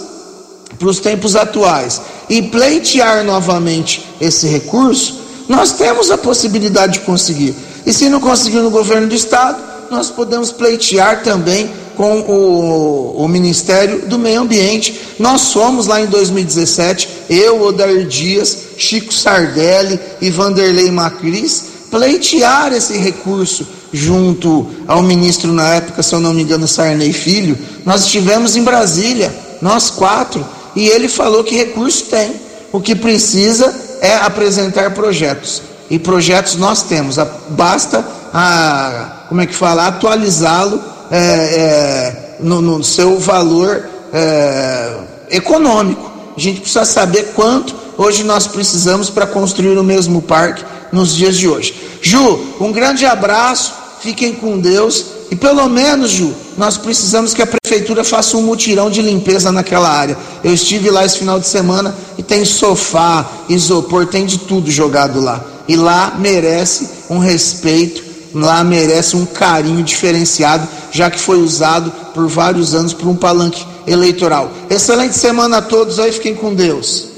para 0.78 0.88
os 0.88 0.98
tempos 0.98 1.36
atuais 1.36 2.00
e 2.28 2.42
pleitear 2.42 3.24
novamente 3.24 4.04
esse 4.20 4.46
recurso, 4.46 5.20
nós 5.48 5.72
temos 5.72 6.10
a 6.10 6.18
possibilidade 6.18 6.94
de 6.94 7.00
conseguir. 7.00 7.54
E 7.84 7.92
se 7.92 8.08
não 8.08 8.20
conseguir 8.20 8.58
no 8.58 8.70
governo 8.70 9.06
do 9.06 9.14
estado, 9.14 9.75
nós 9.90 10.10
podemos 10.10 10.52
pleitear 10.52 11.22
também 11.22 11.70
com 11.96 12.20
o, 12.20 13.24
o, 13.24 13.28
Ministério 13.28 14.06
do 14.06 14.18
Meio 14.18 14.42
Ambiente. 14.42 15.00
Nós 15.18 15.40
somos 15.40 15.86
lá 15.86 16.00
em 16.00 16.06
2017, 16.06 17.08
eu, 17.30 17.62
Odair 17.62 18.06
Dias, 18.06 18.58
Chico 18.76 19.12
Sardelli 19.12 19.98
e 20.20 20.30
Vanderlei 20.30 20.90
Macris, 20.90 21.64
pleitear 21.90 22.72
esse 22.72 22.98
recurso 22.98 23.66
junto 23.92 24.68
ao 24.86 25.02
ministro 25.02 25.52
na 25.52 25.74
época, 25.74 26.02
se 26.02 26.14
eu 26.14 26.20
não 26.20 26.34
me 26.34 26.42
engano, 26.42 26.68
Sarney 26.68 27.12
Filho. 27.12 27.56
Nós 27.84 28.04
estivemos 28.04 28.56
em 28.56 28.62
Brasília, 28.62 29.34
nós 29.62 29.90
quatro, 29.90 30.46
e 30.74 30.86
ele 30.86 31.08
falou 31.08 31.42
que 31.42 31.56
recurso 31.56 32.04
tem. 32.04 32.34
O 32.72 32.80
que 32.80 32.94
precisa 32.94 33.74
é 34.02 34.16
apresentar 34.16 34.92
projetos. 34.92 35.62
E 35.88 35.98
projetos 35.98 36.56
nós 36.56 36.82
temos. 36.82 37.16
Basta, 37.50 38.04
a, 38.34 39.15
como 39.28 39.40
é 39.40 39.46
que 39.46 39.54
fala, 39.54 39.86
atualizá-lo 39.86 40.80
é, 41.10 41.18
é, 41.18 42.36
no, 42.40 42.60
no, 42.60 42.82
seu 42.84 43.18
valor 43.18 43.88
é, 44.12 44.96
econômico. 45.30 46.10
A 46.36 46.40
gente 46.40 46.60
precisa 46.60 46.84
saber 46.84 47.32
quanto 47.34 47.74
hoje 47.96 48.24
nós 48.24 48.46
precisamos 48.46 49.10
para 49.10 49.26
construir 49.26 49.78
o 49.78 49.84
mesmo 49.84 50.20
parque 50.22 50.64
nos 50.92 51.14
dias 51.14 51.36
de 51.36 51.48
hoje. 51.48 51.74
Ju, 52.02 52.40
um 52.60 52.72
grande 52.72 53.06
abraço, 53.06 53.74
fiquem 54.00 54.34
com 54.34 54.58
Deus 54.58 55.16
e 55.30 55.34
pelo 55.34 55.68
menos, 55.68 56.10
Ju, 56.12 56.32
nós 56.56 56.76
precisamos 56.76 57.34
que 57.34 57.42
a 57.42 57.46
prefeitura 57.46 58.04
faça 58.04 58.36
um 58.36 58.42
mutirão 58.42 58.90
de 58.90 59.02
limpeza 59.02 59.50
naquela 59.50 59.88
área. 59.88 60.16
Eu 60.42 60.54
estive 60.54 60.88
lá 60.90 61.04
esse 61.04 61.18
final 61.18 61.40
de 61.40 61.48
semana 61.48 61.94
e 62.16 62.22
tem 62.22 62.44
sofá, 62.44 63.28
isopor, 63.48 64.06
tem 64.06 64.24
de 64.24 64.38
tudo 64.38 64.70
jogado 64.70 65.20
lá. 65.20 65.44
E 65.66 65.74
lá 65.74 66.16
merece 66.18 66.88
um 67.10 67.18
respeito, 67.18 68.04
lá 68.44 68.62
merece 68.62 69.16
um 69.16 69.24
carinho 69.24 69.82
diferenciado, 69.82 70.68
já 70.92 71.10
que 71.10 71.18
foi 71.18 71.38
usado 71.38 71.90
por 72.12 72.28
vários 72.28 72.74
anos 72.74 72.92
por 72.92 73.08
um 73.08 73.16
palanque 73.16 73.64
eleitoral. 73.86 74.52
Excelente 74.68 75.16
semana 75.16 75.58
a 75.58 75.62
todos 75.62 75.98
aí, 75.98 76.12
fiquem 76.12 76.34
com 76.34 76.54
Deus. 76.54 77.08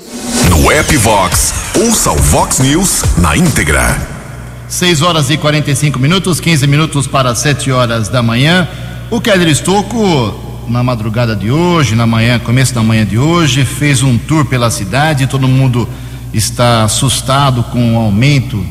No 0.51 0.71
app 0.71 0.97
Vox, 0.97 1.53
ouça 1.77 2.13
o 2.13 2.17
Vox 2.17 2.61
News 2.61 3.03
na 3.19 3.37
íntegra. 3.37 3.97
6 4.69 5.03
horas 5.03 5.31
e 5.31 5.37
45 5.37 5.99
minutos, 5.99 6.41
15 6.41 6.67
minutos 6.67 7.07
para 7.07 7.35
7 7.35 7.73
horas 7.73 8.09
da 8.09 8.23
manhã. 8.23 8.69
O 9.11 9.21
Keller 9.21 9.49
Estocco, 9.49 10.67
na 10.69 10.83
madrugada 10.83 11.35
de 11.35 11.51
hoje, 11.51 11.95
na 11.97 12.07
manhã, 12.07 12.39
começo 12.39 12.75
da 12.75 12.83
manhã 12.83 13.05
de 13.05 13.19
hoje, 13.19 13.65
fez 13.65 14.03
um 14.03 14.19
tour 14.19 14.45
pela 14.45 14.71
cidade. 14.71 15.27
Todo 15.27 15.49
mundo 15.49 15.89
está 16.33 16.85
assustado 16.85 17.65
com 17.65 17.97
o 17.97 17.99
aumento 17.99 18.65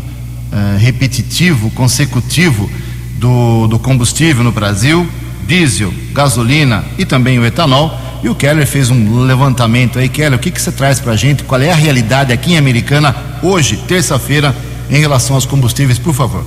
uh, 0.51 0.77
repetitivo, 0.77 1.69
consecutivo 1.71 2.69
do, 3.15 3.67
do 3.67 3.79
combustível 3.79 4.43
no 4.43 4.51
Brasil, 4.51 5.07
diesel, 5.45 5.93
gasolina 6.13 6.83
e 6.97 7.05
também 7.05 7.39
o 7.39 7.45
etanol. 7.45 7.97
E 8.23 8.29
o 8.29 8.35
Keller 8.35 8.65
fez 8.65 8.89
um 8.89 9.23
levantamento 9.23 9.99
aí. 9.99 10.09
Keller, 10.09 10.37
o 10.37 10.41
que, 10.41 10.51
que 10.51 10.61
você 10.61 10.71
traz 10.71 10.99
para 10.99 11.13
a 11.13 11.15
gente? 11.15 11.43
Qual 11.43 11.61
é 11.61 11.71
a 11.71 11.75
realidade 11.75 12.33
aqui 12.33 12.53
em 12.53 12.57
Americana 12.57 13.15
hoje, 13.43 13.77
terça-feira, 13.87 14.55
em 14.89 14.99
relação 14.99 15.35
aos 15.35 15.45
combustíveis, 15.45 15.99
por 15.99 16.13
favor. 16.13 16.45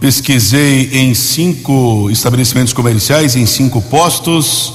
Pesquisei 0.00 0.90
em 0.92 1.14
cinco 1.14 2.10
estabelecimentos 2.10 2.72
comerciais, 2.72 3.36
em 3.36 3.46
cinco 3.46 3.80
postos. 3.82 4.74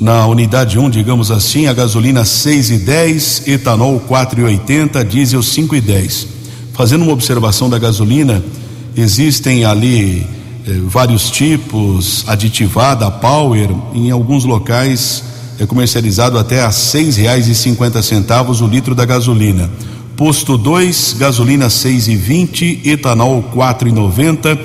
Na 0.00 0.26
unidade 0.26 0.78
1, 0.78 0.84
um, 0.84 0.88
digamos 0.88 1.30
assim, 1.30 1.66
a 1.66 1.74
gasolina 1.74 2.22
6,10, 2.22 3.46
etanol 3.48 4.00
4,80, 4.08 5.04
diesel 5.04 5.40
5,10. 5.40 6.39
Fazendo 6.72 7.02
uma 7.02 7.12
observação 7.12 7.68
da 7.68 7.78
gasolina, 7.78 8.42
existem 8.96 9.64
ali 9.64 10.26
eh, 10.66 10.72
vários 10.86 11.30
tipos, 11.30 12.24
aditivada, 12.26 13.10
power, 13.10 13.68
em 13.94 14.10
alguns 14.10 14.44
locais 14.44 15.24
é 15.58 15.66
comercializado 15.66 16.38
até 16.38 16.62
a 16.62 16.70
seis 16.70 17.16
reais 17.16 17.46
e 17.46 17.54
cinquenta 17.54 18.02
centavos 18.02 18.62
o 18.62 18.66
litro 18.66 18.94
da 18.94 19.04
gasolina. 19.04 19.70
Posto 20.16 20.56
2, 20.56 21.16
gasolina 21.18 21.68
6,20, 21.68 22.86
etanol 22.86 23.44
4,90, 23.54 24.58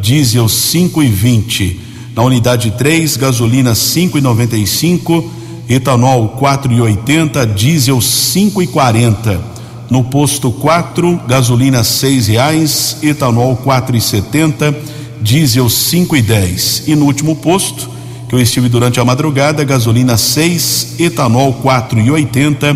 diesel 0.00 0.44
5,20. 0.46 1.76
Na 2.14 2.22
unidade 2.22 2.70
3, 2.72 3.16
gasolina 3.16 3.72
5,95, 3.72 5.24
etanol 5.68 6.36
4,80, 6.38 7.46
diesel 7.54 7.98
5,40. 7.98 9.51
No 9.92 10.02
posto 10.02 10.50
4, 10.50 11.20
gasolina 11.28 11.84
seis 11.84 12.26
reais, 12.26 12.96
etanol 13.02 13.54
quatro 13.56 13.94
e 13.94 14.00
setenta, 14.00 14.74
diesel 15.20 15.68
cinco 15.68 16.16
e 16.16 16.22
dez. 16.22 16.84
E 16.86 16.94
no 16.94 17.04
último 17.04 17.36
posto, 17.36 17.90
que 18.26 18.34
eu 18.34 18.40
estive 18.40 18.70
durante 18.70 18.98
a 18.98 19.04
madrugada, 19.04 19.62
gasolina 19.64 20.16
seis, 20.16 20.94
etanol 20.98 21.52
quatro 21.52 22.00
e 22.00 22.10
oitenta, 22.10 22.74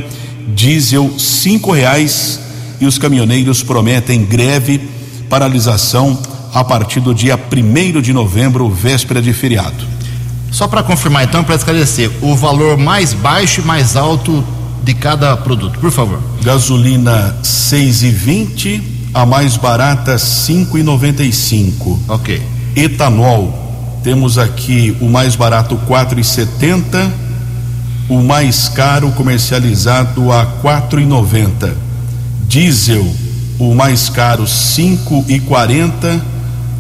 diesel 0.48 1.10
cinco 1.18 1.72
reais. 1.72 2.38
E 2.82 2.84
os 2.84 2.98
caminhoneiros 2.98 3.62
prometem 3.62 4.22
greve, 4.22 4.78
paralisação 5.30 6.18
a 6.52 6.62
partir 6.62 7.00
do 7.00 7.14
dia 7.14 7.38
primeiro 7.38 8.02
de 8.02 8.12
novembro, 8.12 8.68
véspera 8.68 9.22
de 9.22 9.32
feriado. 9.32 9.86
Só 10.50 10.68
para 10.68 10.82
confirmar 10.82 11.24
então, 11.24 11.42
para 11.42 11.54
esclarecer, 11.54 12.10
o 12.20 12.36
valor 12.36 12.76
mais 12.76 13.14
baixo 13.14 13.62
e 13.62 13.64
mais 13.64 13.96
alto 13.96 14.44
de 14.86 14.94
cada 14.94 15.36
produto, 15.36 15.80
por 15.80 15.90
favor. 15.90 16.22
Gasolina 16.44 17.34
6,20, 17.42 18.80
a 19.12 19.26
mais 19.26 19.56
barata 19.56 20.14
5,95. 20.14 21.98
Ok. 22.06 22.40
Etanol, 22.76 23.98
temos 24.04 24.38
aqui 24.38 24.96
o 25.00 25.08
mais 25.08 25.34
barato 25.34 25.76
4,70, 25.88 27.10
o 28.08 28.22
mais 28.22 28.68
caro 28.68 29.10
comercializado 29.10 30.30
a 30.30 30.46
4,90. 30.62 31.74
Diesel, 32.46 33.12
o 33.58 33.74
mais 33.74 34.08
caro 34.08 34.44
5,40, 34.44 36.20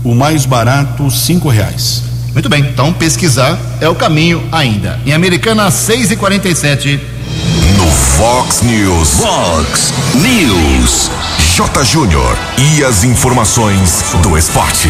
o 0.04 0.14
mais 0.14 0.46
barato 0.46 1.10
cinco 1.10 1.48
reais. 1.48 2.04
Muito 2.32 2.48
bem, 2.48 2.60
então 2.60 2.92
pesquisar 2.92 3.58
é 3.80 3.88
o 3.88 3.96
caminho 3.96 4.44
ainda. 4.52 5.00
Em 5.04 5.12
Americana 5.12 5.68
6 5.72 6.12
e 6.12 6.16
47 6.16 7.16
No 7.44 7.45
Fox 7.90 8.62
News. 8.62 9.20
Fox 9.20 9.92
News. 10.14 11.10
J. 11.54 11.84
Júnior. 11.84 12.36
E 12.58 12.82
as 12.82 13.04
informações 13.04 14.02
do 14.22 14.36
esporte. 14.36 14.88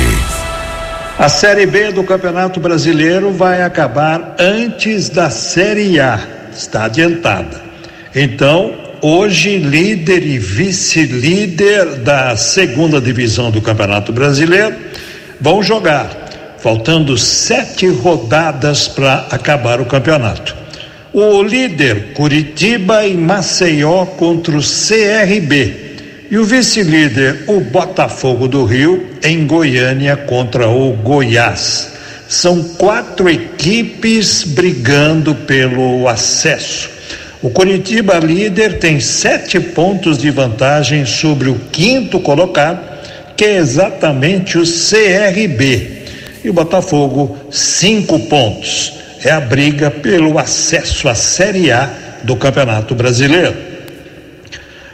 A 1.19 1.29
Série 1.29 1.67
B 1.67 1.93
do 1.93 2.03
Campeonato 2.03 2.59
Brasileiro 2.59 3.31
vai 3.33 3.63
acabar 3.63 4.37
antes 4.39 5.11
da 5.11 5.29
Série 5.29 6.01
A, 6.01 6.19
está 6.55 6.85
adiantada. 6.85 7.61
Então, 8.15 8.75
hoje, 9.03 9.59
líder 9.59 10.27
e 10.27 10.39
vice-líder 10.39 11.97
da 11.97 12.37
segunda 12.37 13.01
divisão 13.01 13.51
do 13.51 13.61
Campeonato 13.61 14.13
Brasileiro 14.13 14.75
vão 15.39 15.63
jogar, 15.63 16.11
faltando 16.59 17.19
sete 17.19 17.89
rodadas 17.89 18.89
para 18.89 19.27
acabar 19.31 19.81
o 19.83 19.85
campeonato. 19.85 20.56
O 21.19 21.43
líder, 21.43 22.13
Curitiba 22.13 23.07
e 23.07 23.15
Maceió 23.15 24.05
contra 24.05 24.55
o 24.55 24.61
CRB. 24.61 25.75
E 26.31 26.37
o 26.37 26.45
vice-líder, 26.45 27.45
o 27.47 27.59
Botafogo 27.59 28.47
do 28.47 28.67
Rio, 28.67 29.03
em 29.25 29.47
Goiânia 29.47 30.15
contra 30.15 30.69
o 30.69 30.93
Goiás. 30.93 31.91
São 32.29 32.63
quatro 32.63 33.31
equipes 33.31 34.45
brigando 34.45 35.35
pelo 35.35 36.07
acesso. 36.07 36.91
O 37.41 37.49
Curitiba 37.49 38.19
líder 38.19 38.79
tem 38.79 39.01
sete 39.01 39.59
pontos 39.59 40.19
de 40.19 40.31
vantagem 40.31 41.07
sobre 41.07 41.49
o 41.49 41.59
quinto 41.73 42.21
colocado, 42.21 42.79
que 43.35 43.47
é 43.47 43.57
exatamente 43.57 44.59
o 44.59 44.65
CRB. 44.65 46.03
E 46.45 46.51
o 46.51 46.53
Botafogo, 46.53 47.39
cinco 47.51 48.19
pontos. 48.29 49.06
É 49.27 49.33
a 49.33 49.41
briga 49.41 49.91
pelo 49.91 50.39
acesso 50.39 51.09
à 51.09 51.15
Série 51.17 51.73
A 51.73 51.91
do 52.23 52.37
Campeonato 52.37 52.95
Brasileiro. 52.95 53.57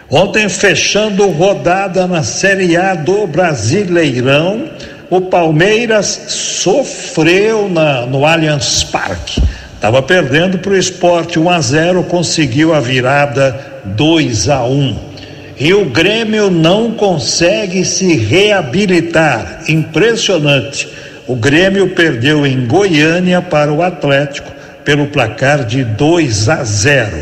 Ontem, 0.09 0.49
fechando 0.49 1.29
rodada 1.29 2.07
na 2.07 2.23
Série 2.23 2.75
A 2.75 2.95
do 2.95 3.27
Brasileirão, 3.27 4.71
o 5.11 5.21
Palmeiras 5.21 6.07
sofreu 6.29 7.68
na, 7.68 8.07
no 8.07 8.25
Allianz 8.25 8.83
Parque. 8.85 9.42
Estava 9.75 10.01
perdendo 10.01 10.57
para 10.57 10.73
o 10.73 10.79
esporte 10.79 11.38
1 11.38 11.51
a 11.51 11.61
0, 11.61 12.03
conseguiu 12.05 12.73
a 12.73 12.81
virada 12.81 13.83
2 13.85 14.49
a 14.49 14.64
1. 14.64 14.99
E 15.61 15.75
o 15.75 15.85
Grêmio 15.85 16.51
não 16.51 16.92
consegue 16.92 17.85
se 17.85 18.16
reabilitar. 18.16 19.64
Impressionante. 19.68 20.88
O 21.27 21.37
Grêmio 21.37 21.91
perdeu 21.91 22.47
em 22.47 22.67
Goiânia 22.67 23.41
para 23.41 23.73
o 23.73 23.83
Atlético 23.83 24.51
pelo 24.85 25.07
placar 25.07 25.65
de 25.65 25.85
2 25.85 26.49
a 26.49 26.65
0. 26.65 27.17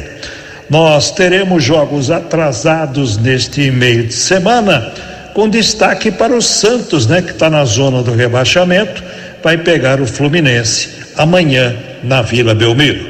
Nós 0.69 1.11
teremos 1.11 1.63
jogos 1.63 2.11
atrasados 2.11 3.19
neste 3.19 3.71
meio 3.71 4.07
de 4.07 4.15
semana, 4.15 4.93
com 5.35 5.49
destaque 5.49 6.11
para 6.11 6.35
o 6.35 6.41
Santos, 6.41 7.07
né, 7.07 7.21
que 7.21 7.33
está 7.33 7.51
na 7.51 7.65
zona 7.65 8.03
do 8.03 8.15
rebaixamento, 8.15 9.03
vai 9.43 9.59
pegar 9.59 10.01
o 10.01 10.07
Fluminense 10.07 10.91
amanhã 11.17 11.77
na 12.03 12.23
Vila 12.23 12.55
Belmiro. 12.55 13.05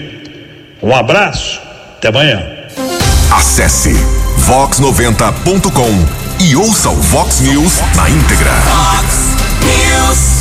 Um 0.83 0.95
abraço, 0.95 1.61
até 1.97 2.09
amanhã. 2.09 2.43
Acesse 3.31 3.93
vox90.com 4.47 6.45
e 6.45 6.57
ouça 6.57 6.89
o 6.89 6.97
Vox 6.97 7.41
News 7.41 7.75
na 7.95 8.09
íntegra. 8.09 8.53
Fox 8.63 9.37
News. 9.61 10.40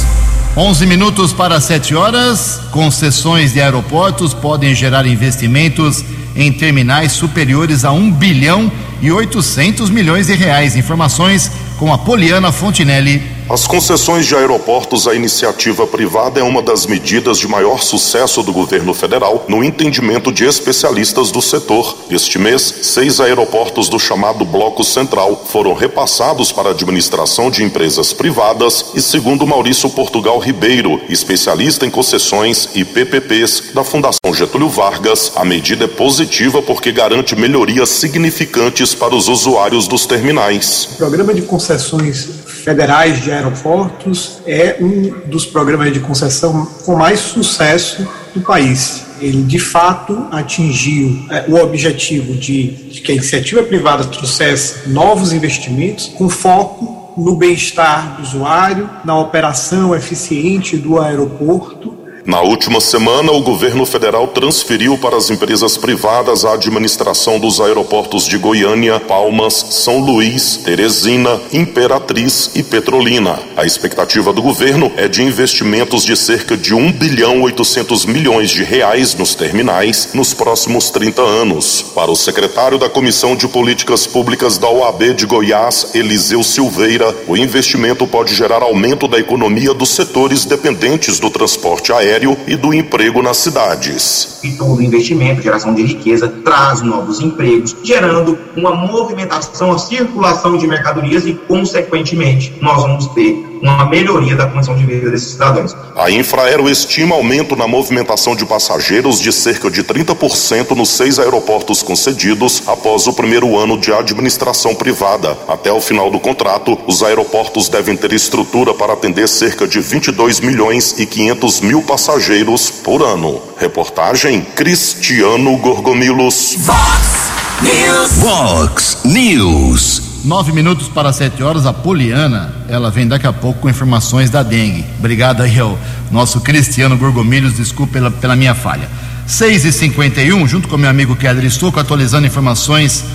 11 0.62 0.86
minutos 0.88 1.32
para 1.32 1.62
7 1.62 1.96
horas. 1.96 2.60
Concessões 2.70 3.54
de 3.54 3.62
aeroportos 3.62 4.34
podem 4.34 4.76
gerar 4.76 5.06
investimentos 5.06 6.04
em 6.36 6.52
terminais 6.52 7.14
superiores 7.14 7.86
a 7.86 7.94
1 7.94 8.12
bilhão 8.12 8.70
e 9.02 9.10
800 9.10 9.90
milhões 9.90 10.28
de 10.28 10.34
reais. 10.34 10.76
Informações 10.76 11.50
com 11.78 11.94
a 11.94 11.98
Poliana 11.98 12.52
Fontinelli. 12.52 13.24
As 13.50 13.66
concessões 13.66 14.28
de 14.28 14.36
aeroportos 14.36 15.08
à 15.08 15.16
iniciativa 15.16 15.88
privada 15.88 16.40
é 16.40 16.44
uma 16.44 16.62
das 16.62 16.86
medidas 16.86 17.40
de 17.40 17.48
maior 17.48 17.82
sucesso 17.82 18.44
do 18.44 18.54
governo 18.54 18.94
federal, 18.94 19.44
no 19.48 19.64
entendimento 19.64 20.32
de 20.32 20.46
especialistas 20.46 21.32
do 21.32 21.42
setor. 21.42 21.98
Este 22.12 22.38
mês, 22.38 22.62
seis 22.84 23.20
aeroportos 23.20 23.90
do 23.90 23.98
chamado 23.98 24.46
Bloco 24.46 24.84
Central 24.84 25.48
foram 25.48 25.74
repassados 25.74 26.52
para 26.52 26.70
a 26.70 26.74
administração 26.74 27.50
de 27.50 27.64
empresas 27.64 28.14
privadas 28.14 28.86
e, 28.94 29.02
segundo 29.02 29.48
Maurício 29.48 29.90
Portugal 29.90 30.38
Ribeiro, 30.38 31.02
especialista 31.10 31.88
em 31.88 31.90
concessões 31.90 32.70
e 32.76 32.86
PPPs 32.86 33.72
da 33.74 33.84
Fundação 33.84 34.32
Getúlio 34.32 34.70
Vargas, 34.70 35.32
a 35.36 35.44
medida 35.44 35.86
é 35.86 35.88
positiva 35.88 36.62
porque 36.62 36.92
garante 36.92 37.36
melhorias 37.36 37.90
significantes 37.90 38.94
para 38.94 39.16
os 39.16 39.28
usuários 39.28 39.88
dos 39.88 40.06
terminais. 40.06 40.88
O 40.94 40.98
programa 40.98 41.34
de 41.34 41.42
concessões 41.42 42.30
federais 42.60 43.22
de 43.22 43.32
aeroportos 43.32 44.40
é 44.46 44.78
um 44.80 45.28
dos 45.28 45.46
programas 45.46 45.92
de 45.92 46.00
concessão 46.00 46.66
com 46.86 46.96
mais 46.96 47.20
sucesso 47.20 48.08
do 48.34 48.42
país. 48.42 49.06
Ele, 49.20 49.44
de 49.44 49.60
fato, 49.60 50.28
atingiu 50.32 51.26
é, 51.30 51.46
o 51.48 51.56
objetivo 51.56 52.34
de, 52.34 52.72
de 52.72 53.02
que 53.02 53.12
a 53.12 53.16
iniciativa 53.16 53.64
privada 53.64 54.06
trouxesse 54.06 54.90
novos 54.90 55.34
investimentos 55.34 56.08
com 56.08 56.30
foco 56.30 57.14
no 57.18 57.36
bem-estar 57.36 58.16
do 58.16 58.24
usuário, 58.24 58.90
na 59.04 59.18
operação 59.18 59.94
eficiente 59.94 60.78
do 60.78 61.02
aeroporto 61.02 61.99
Na 62.30 62.42
última 62.42 62.80
semana, 62.80 63.32
o 63.32 63.42
governo 63.42 63.88
federal 63.88 64.28
transferiu 64.28 64.96
para 65.00 65.18
as 65.18 65.32
empresas 65.32 65.78
privadas 65.78 66.46
a 66.46 66.54
administração 66.54 67.40
dos 67.40 67.60
aeroportos 67.60 68.28
de 68.28 68.38
Goiânia, 68.38 69.00
Palmas, 69.00 69.66
São 69.72 69.98
Luís, 69.98 70.58
Teresina, 70.58 71.42
Imperatriz 71.52 72.52
e 72.54 72.62
Petrolina. 72.62 73.40
A 73.58 73.66
expectativa 73.66 74.32
do 74.32 74.44
governo 74.44 74.92
é 74.96 75.08
de 75.08 75.24
investimentos 75.24 76.06
de 76.06 76.16
cerca 76.16 76.56
de 76.56 76.72
1 76.72 76.92
bilhão 76.92 77.42
800 77.42 78.06
milhões 78.06 78.52
de 78.52 78.64
reais 78.64 79.16
nos 79.16 79.34
terminais 79.34 80.10
nos 80.14 80.32
próximos 80.32 80.92
30 80.92 81.24
anos. 81.24 81.82
Para 81.96 82.12
o 82.12 82.16
secretário 82.16 82.78
da 82.78 82.88
Comissão 82.88 83.36
de 83.36 83.48
Políticas 83.48 84.06
Públicas 84.06 84.60
da 84.60 84.70
OAB 84.70 85.16
de 85.16 85.26
Goiás, 85.26 85.96
Eliseu 85.96 86.44
Silveira, 86.44 87.12
o 87.28 87.36
investimento 87.36 88.06
pode 88.06 88.36
gerar 88.36 88.62
aumento 88.62 89.08
da 89.08 89.18
economia 89.18 89.74
dos 89.74 89.90
setores 89.90 90.46
dependentes 90.46 91.18
do 91.18 91.32
transporte 91.32 91.92
aéreo 91.92 92.19
e 92.48 92.56
do 92.56 92.74
emprego 92.74 93.22
nas 93.22 93.38
cidades. 93.38 94.40
e 94.44 94.52
todo 94.52 94.82
investimento, 94.82 95.42
geração 95.42 95.74
de 95.74 95.84
riqueza, 95.84 96.28
traz 96.44 96.82
novos 96.82 97.20
empregos, 97.20 97.76
gerando 97.84 98.38
uma 98.56 98.74
movimentação, 98.74 99.72
a 99.72 99.78
circulação 99.78 100.58
de 100.58 100.68
mercadorias 100.68 101.26
e, 101.26 101.34
consequentemente, 101.34 102.54
nós 102.62 102.82
vamos 102.82 103.08
ter 103.08 103.49
uma 103.62 103.86
melhoria 103.86 104.36
da 104.36 104.48
condição 104.48 104.76
de 104.76 104.86
vida 104.86 105.10
desses 105.10 105.32
cidadãos. 105.32 105.76
A 105.96 106.10
Infraero 106.10 106.70
estima 106.70 107.16
aumento 107.16 107.56
na 107.56 107.68
movimentação 107.68 108.36
de 108.36 108.46
passageiros 108.46 109.20
de 109.20 109.32
cerca 109.32 109.70
de 109.70 109.84
30% 109.84 110.72
nos 110.76 110.90
seis 110.90 111.20
aeroportos 111.20 111.84
concedidos 111.84 112.64
após 112.68 113.08
o 113.08 113.14
primeiro 113.14 113.58
ano 113.58 113.78
de 113.78 113.92
administração 113.94 114.74
privada. 114.76 115.38
Até 115.48 115.72
o 115.72 115.82
final 115.82 116.10
do 116.10 116.20
contrato, 116.20 116.78
os 116.88 117.04
aeroportos 117.04 117.70
devem 117.70 117.96
ter 117.96 118.14
estrutura 118.14 118.74
para 118.74 118.94
atender 118.94 119.28
cerca 119.28 119.68
de 119.68 119.80
22 119.80 120.40
milhões 120.40 120.96
e 120.98 121.06
500 121.06 121.62
mil 121.62 121.82
passageiros 121.82 122.72
por 122.72 123.02
ano. 123.02 123.42
Reportagem 123.58 124.42
Cristiano 124.42 125.58
Gorgomilos. 125.58 126.56
Fox 126.56 127.32
News. 127.62 128.12
Fox 128.22 128.98
News. 129.04 130.09
Nove 130.24 130.52
minutos 130.52 130.90
para 130.90 131.14
sete 131.14 131.42
horas, 131.42 131.66
a 131.66 131.72
Poliana, 131.72 132.54
ela 132.68 132.92
vem 132.92 133.08
daqui 133.08 133.26
a 133.26 133.32
pouco 133.32 133.62
com 133.62 133.70
informações 133.70 134.30
da 134.30 134.44
dengue. 134.44 134.84
Obrigado 135.00 135.42
aí 135.42 135.58
ao 135.58 135.80
nosso 136.12 136.42
Cristiano 136.42 136.98
Gorgomilhos, 136.98 137.56
desculpe 137.56 137.94
pela, 137.94 138.12
pela 138.12 138.36
minha 138.36 138.54
falha. 138.54 138.90
6 139.26 139.64
e 139.64 139.72
51 139.72 140.46
junto 140.46 140.68
com 140.68 140.76
meu 140.76 140.90
amigo 140.90 141.16
Keller 141.16 141.46
Estuco, 141.46 141.80
atualizando 141.80 142.28
informações. 142.28 143.06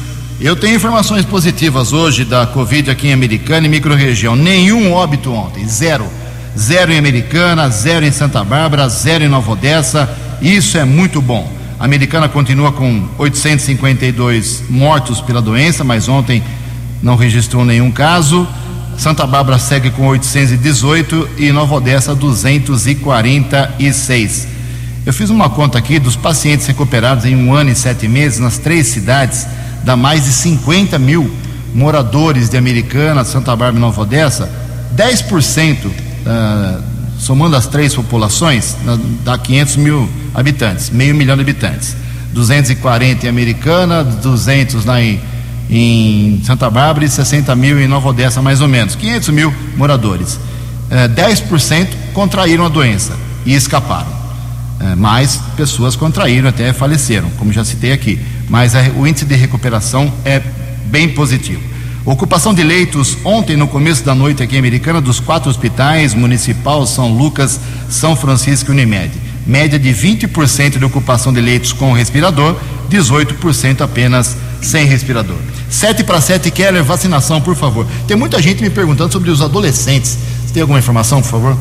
Eu 0.40 0.56
tenho 0.56 0.76
informações 0.76 1.26
positivas 1.26 1.92
hoje 1.92 2.24
da 2.24 2.46
Covid 2.46 2.90
aqui 2.90 3.08
em 3.08 3.12
Americana 3.12 3.66
e 3.66 3.70
microrregião. 3.70 4.34
Nenhum 4.34 4.90
óbito 4.90 5.30
ontem, 5.30 5.68
zero. 5.68 6.06
Zero 6.58 6.90
em 6.90 6.98
Americana, 6.98 7.68
zero 7.68 8.06
em 8.06 8.12
Santa 8.12 8.42
Bárbara, 8.42 8.88
zero 8.88 9.24
em 9.24 9.28
Nova 9.28 9.52
Odessa. 9.52 10.08
Isso 10.40 10.78
é 10.78 10.84
muito 10.84 11.20
bom. 11.20 11.52
A 11.78 11.84
Americana 11.84 12.30
continua 12.30 12.72
com 12.72 13.06
852 13.18 14.64
mortos 14.70 15.20
pela 15.20 15.42
doença, 15.42 15.84
mas 15.84 16.08
ontem 16.08 16.42
não 17.04 17.14
registrou 17.14 17.64
nenhum 17.64 17.92
caso. 17.92 18.48
Santa 18.96 19.26
Bárbara 19.26 19.58
segue 19.58 19.90
com 19.90 20.06
818 20.08 21.28
e 21.36 21.52
Nova 21.52 21.74
Odessa 21.74 22.14
246. 22.14 24.48
Eu 25.04 25.12
fiz 25.12 25.28
uma 25.28 25.50
conta 25.50 25.76
aqui 25.76 25.98
dos 25.98 26.16
pacientes 26.16 26.66
recuperados 26.66 27.26
em 27.26 27.36
um 27.36 27.52
ano 27.52 27.70
e 27.70 27.74
sete 27.74 28.08
meses 28.08 28.38
nas 28.38 28.56
três 28.56 28.86
cidades, 28.86 29.46
dá 29.84 29.94
mais 29.94 30.24
de 30.24 30.32
50 30.32 30.98
mil 30.98 31.30
moradores 31.74 32.48
de 32.48 32.56
Americana, 32.56 33.22
Santa 33.22 33.54
Bárbara 33.54 33.76
e 33.76 33.80
Nova 33.80 34.00
Odessa. 34.00 34.50
10%, 34.96 35.90
ah, 36.24 36.80
somando 37.18 37.54
as 37.54 37.66
três 37.66 37.94
populações, 37.94 38.78
dá 39.22 39.36
500 39.36 39.76
mil 39.76 40.08
habitantes, 40.34 40.88
meio 40.88 41.14
milhão 41.14 41.36
de 41.36 41.42
habitantes. 41.42 41.94
240 42.32 43.26
em 43.26 43.28
Americana, 43.28 44.02
200 44.02 44.86
lá 44.86 45.02
em, 45.02 45.20
em 45.70 46.40
Santa 46.44 46.68
Bárbara 46.70 47.04
e 47.04 47.08
60 47.08 47.54
mil 47.54 47.80
em 47.80 47.86
Nova 47.88 48.08
Odessa, 48.08 48.40
mais 48.42 48.60
ou 48.60 48.68
menos. 48.68 48.94
500 48.94 49.28
mil 49.30 49.52
moradores. 49.76 50.38
Eh, 50.90 51.08
10% 51.08 51.88
contraíram 52.12 52.64
a 52.64 52.68
doença 52.68 53.16
e 53.46 53.54
escaparam. 53.54 54.24
É, 54.80 54.94
mais 54.96 55.36
pessoas 55.56 55.94
contraíram 55.96 56.48
até 56.48 56.72
faleceram, 56.72 57.30
como 57.38 57.52
já 57.52 57.64
citei 57.64 57.92
aqui. 57.92 58.18
Mas 58.48 58.74
a- 58.74 58.82
o 58.96 59.06
índice 59.06 59.24
de 59.24 59.34
recuperação 59.34 60.12
é 60.24 60.42
bem 60.86 61.08
positivo. 61.08 61.60
Ocupação 62.04 62.52
de 62.52 62.62
leitos 62.62 63.16
ontem, 63.24 63.56
no 63.56 63.66
começo 63.66 64.04
da 64.04 64.14
noite 64.14 64.42
aqui 64.42 64.56
em 64.56 64.58
Americana, 64.58 65.00
dos 65.00 65.20
quatro 65.20 65.48
hospitais, 65.48 66.12
Municipal, 66.12 66.84
São 66.86 67.08
Lucas, 67.08 67.58
São 67.88 68.14
Francisco 68.14 68.70
e 68.70 68.74
Unimed. 68.74 69.10
Média 69.46 69.78
de 69.78 69.90
20% 69.90 70.78
de 70.78 70.84
ocupação 70.84 71.32
de 71.32 71.40
leitos 71.40 71.72
com 71.72 71.92
respirador, 71.92 72.56
18% 72.90 73.80
apenas 73.82 74.36
sem 74.64 74.86
respirador. 74.86 75.36
7 75.68 76.02
para 76.04 76.20
7, 76.20 76.50
Keller, 76.50 76.82
vacinação, 76.82 77.40
por 77.40 77.54
favor. 77.54 77.86
Tem 78.06 78.16
muita 78.16 78.40
gente 78.40 78.62
me 78.62 78.70
perguntando 78.70 79.12
sobre 79.12 79.30
os 79.30 79.40
adolescentes. 79.40 80.18
Você 80.46 80.54
tem 80.54 80.62
alguma 80.62 80.78
informação, 80.78 81.20
por 81.20 81.30
favor? 81.30 81.56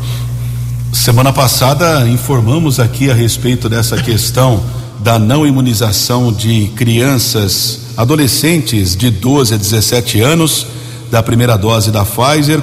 Semana 0.91 1.33
passada 1.33 2.07
informamos 2.07 2.79
aqui 2.79 3.09
a 3.09 3.13
respeito 3.13 3.67
dessa 3.67 3.97
questão 3.97 4.63
da 4.99 5.19
não 5.19 5.45
imunização 5.45 6.31
de 6.31 6.71
crianças, 6.75 7.81
adolescentes 7.97 8.95
de 8.95 9.09
12 9.09 9.53
a 9.53 9.57
17 9.57 10.21
anos, 10.21 10.65
da 11.11 11.21
primeira 11.21 11.57
dose 11.57 11.91
da 11.91 12.05
Pfizer. 12.05 12.61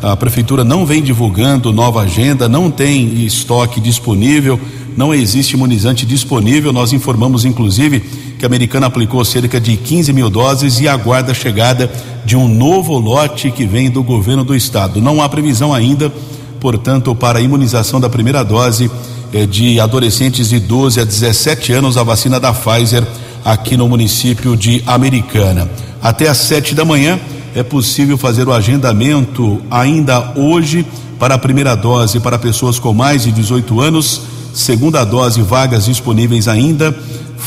A 0.00 0.16
prefeitura 0.16 0.64
não 0.64 0.86
vem 0.86 1.02
divulgando 1.02 1.72
nova 1.72 2.00
agenda, 2.00 2.48
não 2.48 2.70
tem 2.70 3.24
estoque 3.24 3.80
disponível, 3.80 4.58
não 4.96 5.12
existe 5.12 5.52
imunizante 5.52 6.06
disponível. 6.06 6.72
Nós 6.72 6.92
informamos, 6.92 7.44
inclusive, 7.44 8.02
que 8.42 8.46
a 8.46 8.48
americana 8.48 8.88
aplicou 8.88 9.24
cerca 9.24 9.60
de 9.60 9.76
15 9.76 10.12
mil 10.12 10.28
doses 10.28 10.80
e 10.80 10.88
aguarda 10.88 11.30
a 11.30 11.34
chegada 11.34 11.88
de 12.24 12.36
um 12.36 12.48
novo 12.48 12.98
lote 12.98 13.52
que 13.52 13.64
vem 13.64 13.88
do 13.88 14.02
governo 14.02 14.42
do 14.42 14.52
estado. 14.52 15.00
Não 15.00 15.22
há 15.22 15.28
previsão 15.28 15.72
ainda 15.72 16.12
portanto, 16.58 17.14
para 17.14 17.38
a 17.38 17.42
imunização 17.42 18.00
da 18.00 18.08
primeira 18.08 18.42
dose 18.42 18.90
eh, 19.32 19.46
de 19.46 19.78
adolescentes 19.78 20.48
de 20.48 20.58
12 20.58 21.00
a 21.00 21.04
17 21.04 21.72
anos, 21.72 21.96
a 21.96 22.02
vacina 22.02 22.40
da 22.40 22.52
Pfizer 22.52 23.06
aqui 23.44 23.76
no 23.76 23.88
município 23.88 24.56
de 24.56 24.82
Americana. 24.88 25.70
Até 26.02 26.28
às 26.28 26.38
sete 26.38 26.74
da 26.74 26.84
manhã 26.84 27.20
é 27.54 27.62
possível 27.62 28.18
fazer 28.18 28.48
o 28.48 28.52
agendamento 28.52 29.62
ainda 29.70 30.32
hoje 30.34 30.84
para 31.16 31.36
a 31.36 31.38
primeira 31.38 31.76
dose 31.76 32.18
para 32.18 32.40
pessoas 32.40 32.76
com 32.76 32.92
mais 32.92 33.22
de 33.22 33.30
18 33.30 33.80
anos, 33.80 34.22
segunda 34.52 35.04
dose, 35.04 35.40
vagas 35.42 35.84
disponíveis 35.84 36.48
ainda, 36.48 36.92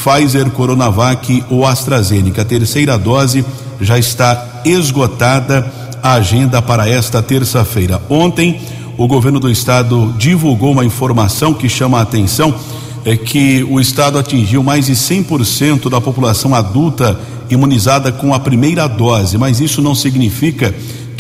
Pfizer, 0.04 0.50
Coronavac 0.52 1.44
ou 1.50 1.66
AstraZeneca. 1.66 2.42
A 2.42 2.46
terceira 2.46 2.98
dose 2.98 3.46
já 3.80 3.98
está 3.98 4.62
esgotada 4.66 5.72
a 6.02 6.14
agenda 6.14 6.62
para 6.62 6.88
esta 6.88 7.22
terça-feira. 7.22 8.02
Ontem, 8.10 8.60
o 8.98 9.08
governo 9.08 9.40
do 9.40 9.50
estado 9.50 10.14
divulgou 10.18 10.72
uma 10.72 10.86
informação 10.86 11.54
que 11.54 11.68
chama 11.68 12.00
a 12.00 12.04
atenção 12.04 12.54
é 13.04 13.16
que 13.16 13.64
o 13.70 13.80
estado 13.80 14.18
atingiu 14.18 14.64
mais 14.64 14.88
de 14.88 14.94
100% 14.94 15.90
da 15.90 16.02
população 16.02 16.56
adulta 16.56 17.20
imunizada 17.50 18.12
com 18.12 18.34
a 18.34 18.40
primeira 18.40 18.88
dose, 18.88 19.38
mas 19.38 19.60
isso 19.60 19.82
não 19.82 19.94
significa 19.94 20.74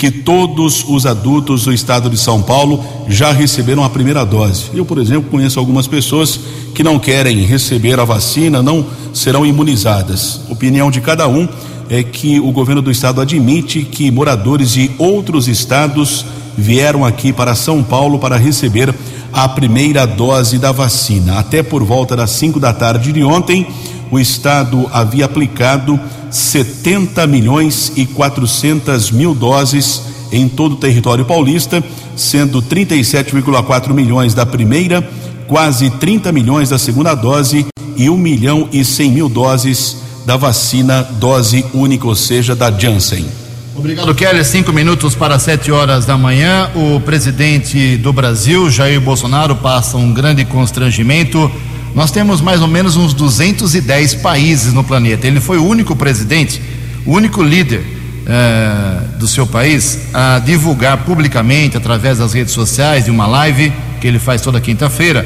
que 0.05 0.11
todos 0.11 0.85
os 0.87 1.07
adultos 1.07 1.65
do 1.65 1.73
estado 1.73 2.11
de 2.11 2.17
São 2.17 2.39
Paulo 2.39 2.85
já 3.07 3.31
receberam 3.31 3.83
a 3.83 3.89
primeira 3.89 4.23
dose. 4.23 4.65
Eu, 4.71 4.85
por 4.85 4.99
exemplo, 4.99 5.31
conheço 5.31 5.57
algumas 5.57 5.87
pessoas 5.87 6.39
que 6.75 6.83
não 6.83 6.99
querem 6.99 7.43
receber 7.43 7.99
a 7.99 8.05
vacina, 8.05 8.61
não 8.61 8.85
serão 9.11 9.43
imunizadas. 9.43 10.41
Opinião 10.47 10.91
de 10.91 11.01
cada 11.01 11.27
um 11.27 11.49
é 11.89 12.03
que 12.03 12.39
o 12.39 12.51
governo 12.51 12.83
do 12.83 12.91
estado 12.91 13.19
admite 13.19 13.81
que 13.81 14.11
moradores 14.11 14.73
de 14.73 14.91
outros 14.99 15.47
estados 15.47 16.23
vieram 16.55 17.03
aqui 17.03 17.33
para 17.33 17.55
São 17.55 17.81
Paulo 17.81 18.19
para 18.19 18.37
receber 18.37 18.93
a 19.33 19.49
primeira 19.49 20.05
dose 20.05 20.59
da 20.59 20.71
vacina. 20.71 21.39
Até 21.39 21.63
por 21.63 21.83
volta 21.83 22.15
das 22.15 22.29
5 22.29 22.59
da 22.59 22.71
tarde 22.71 23.11
de 23.11 23.23
ontem, 23.23 23.65
o 24.11 24.19
estado 24.19 24.89
havia 24.91 25.25
aplicado 25.25 25.99
70 26.29 27.25
milhões 27.27 27.91
e 27.95 28.05
400 28.05 29.11
mil 29.11 29.33
doses 29.33 30.01
em 30.31 30.47
todo 30.47 30.73
o 30.73 30.77
território 30.77 31.25
paulista, 31.25 31.83
sendo 32.15 32.61
37,4 32.61 33.93
milhões 33.93 34.33
da 34.33 34.45
primeira, 34.45 35.07
quase 35.47 35.89
30 35.89 36.31
milhões 36.31 36.69
da 36.69 36.77
segunda 36.77 37.15
dose 37.15 37.65
e 37.95 38.09
1 38.09 38.17
milhão 38.17 38.67
e 38.71 38.83
100 38.83 39.11
mil 39.11 39.29
doses 39.29 39.97
da 40.25 40.35
vacina 40.35 41.03
dose 41.03 41.63
única, 41.73 42.07
ou 42.07 42.15
seja, 42.15 42.55
da 42.55 42.71
Janssen. 42.71 43.25
Obrigado, 43.75 44.15
Kelly. 44.15 44.43
Cinco 44.43 44.71
minutos 44.71 45.15
para 45.15 45.37
sete 45.37 45.71
horas 45.71 46.05
da 46.05 46.17
manhã. 46.17 46.71
O 46.75 46.99
presidente 47.01 47.97
do 47.97 48.13
Brasil, 48.13 48.69
Jair 48.71 48.99
Bolsonaro, 49.01 49.55
passa 49.55 49.97
um 49.97 50.13
grande 50.13 50.45
constrangimento. 50.45 51.51
Nós 51.95 52.11
temos 52.11 52.41
mais 52.41 52.61
ou 52.61 52.67
menos 52.67 52.97
uns 52.97 53.13
210 53.13 54.15
países 54.15 54.73
no 54.73 54.83
planeta. 54.83 55.25
Ele 55.25 55.39
foi 55.39 55.57
o 55.57 55.63
único 55.63 55.95
presidente, 55.95 56.61
o 57.05 57.13
único 57.13 57.41
líder 57.41 57.85
eh, 58.27 58.99
do 59.17 59.25
seu 59.25 59.47
país 59.47 59.99
a 60.13 60.39
divulgar 60.39 61.05
publicamente, 61.05 61.77
através 61.77 62.17
das 62.17 62.33
redes 62.33 62.53
sociais, 62.53 63.05
de 63.05 63.11
uma 63.11 63.25
live 63.25 63.71
que 64.01 64.07
ele 64.07 64.19
faz 64.19 64.41
toda 64.41 64.59
quinta-feira, 64.59 65.25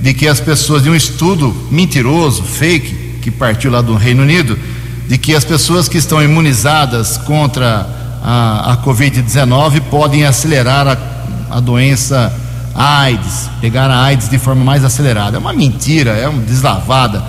de 0.00 0.12
que 0.12 0.26
as 0.26 0.40
pessoas, 0.40 0.82
de 0.82 0.90
um 0.90 0.94
estudo 0.94 1.54
mentiroso, 1.70 2.42
fake, 2.42 3.20
que 3.22 3.30
partiu 3.30 3.70
lá 3.70 3.80
do 3.80 3.94
Reino 3.94 4.22
Unido, 4.22 4.58
de 5.06 5.16
que 5.16 5.36
as 5.36 5.44
pessoas 5.44 5.88
que 5.88 5.98
estão 5.98 6.20
imunizadas 6.20 7.16
contra 7.16 7.86
a, 8.20 8.72
a 8.72 8.76
Covid-19 8.78 9.80
podem 9.82 10.24
acelerar 10.24 10.88
a, 10.88 10.98
a 11.48 11.60
doença 11.60 12.34
AIDS, 12.74 13.50
pegar 13.60 13.90
a 13.90 14.02
AIDS 14.02 14.28
de 14.28 14.38
forma 14.38 14.64
mais 14.64 14.84
acelerada. 14.84 15.36
É 15.36 15.40
uma 15.40 15.52
mentira, 15.52 16.12
é 16.12 16.28
uma 16.28 16.42
deslavada. 16.42 17.22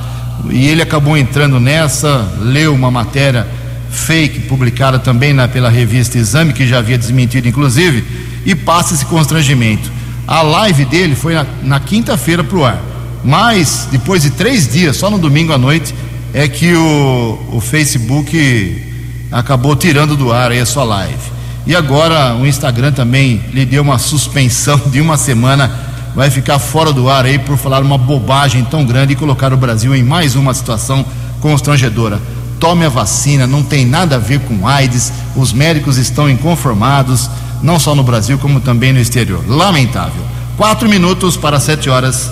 E 0.50 0.68
ele 0.68 0.82
acabou 0.82 1.18
entrando 1.18 1.60
nessa, 1.60 2.28
leu 2.40 2.74
uma 2.74 2.92
matéria 2.92 3.48
fake 3.90 4.42
publicada 4.42 4.98
também 4.98 5.34
na, 5.34 5.48
pela 5.48 5.70
revista 5.70 6.18
Exame, 6.18 6.54
que 6.54 6.68
já 6.68 6.80
havia 6.80 6.98
desmentido 6.98 7.48
inclusive, 7.48 8.04
e 8.46 8.56
passa 8.56 8.94
esse 8.94 9.06
constrangimento. 9.06 9.92
A 10.28 10.42
live 10.42 10.86
dele 10.86 11.16
foi 11.16 11.36
na, 11.36 11.46
na 11.62 11.80
quinta-feira 11.80 12.44
para 12.44 12.58
o 12.58 12.66
ar, 12.66 12.82
mas 13.24 13.88
depois 13.92 14.24
de 14.24 14.32
três 14.32 14.68
dias, 14.68 14.98
só 14.98 15.10
no 15.10 15.18
domingo 15.18 15.54
à 15.54 15.58
noite, 15.58 15.94
é 16.34 16.48
que 16.48 16.74
o, 16.74 17.40
o 17.54 17.62
Facebook 17.62 18.84
acabou 19.32 19.76
tirando 19.76 20.16
do 20.18 20.32
ar 20.32 20.52
aí 20.52 20.60
a 20.60 20.66
sua 20.66 20.84
live. 20.84 21.34
E 21.66 21.76
agora 21.76 22.36
o 22.36 22.46
Instagram 22.46 22.92
também 22.92 23.42
lhe 23.54 23.66
deu 23.66 23.82
uma 23.82 23.98
suspensão 23.98 24.80
de 24.88 25.00
uma 25.00 25.18
semana. 25.18 25.72
Vai 26.16 26.30
ficar 26.30 26.60
fora 26.60 26.92
do 26.92 27.10
ar 27.10 27.26
aí 27.26 27.40
por 27.40 27.58
falar 27.58 27.82
uma 27.82 27.98
bobagem 27.98 28.64
tão 28.66 28.86
grande 28.86 29.14
e 29.14 29.16
colocar 29.16 29.54
o 29.54 29.58
Brasil 29.58 29.96
em 29.96 30.04
mais 30.04 30.36
uma 30.36 30.54
situação 30.54 31.06
constrangedora. 31.40 32.22
Tome 32.60 32.86
a 32.86 32.90
vacina, 32.90 33.48
não 33.48 33.64
tem 33.64 33.86
nada 33.86 34.18
a 34.18 34.20
ver 34.20 34.40
com 34.42 34.68
AIDS. 34.68 35.12
Os 35.36 35.52
médicos 35.52 35.98
estão 35.98 36.30
inconformados, 36.30 37.30
não 37.62 37.80
só 37.80 37.96
no 37.96 38.04
Brasil, 38.04 38.38
como 38.38 38.60
também 38.60 38.94
no 38.94 39.00
exterior. 39.00 39.44
Lamentável. 39.48 40.24
Quatro 40.58 40.88
minutos 40.88 41.36
para 41.36 41.60
sete 41.60 41.90
horas. 41.90 42.30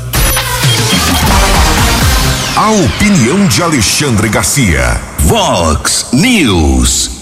A 2.56 2.70
opinião 2.70 3.48
de 3.48 3.64
Alexandre 3.64 4.30
Garcia. 4.30 5.02
Vox 5.20 6.08
News. 6.14 7.21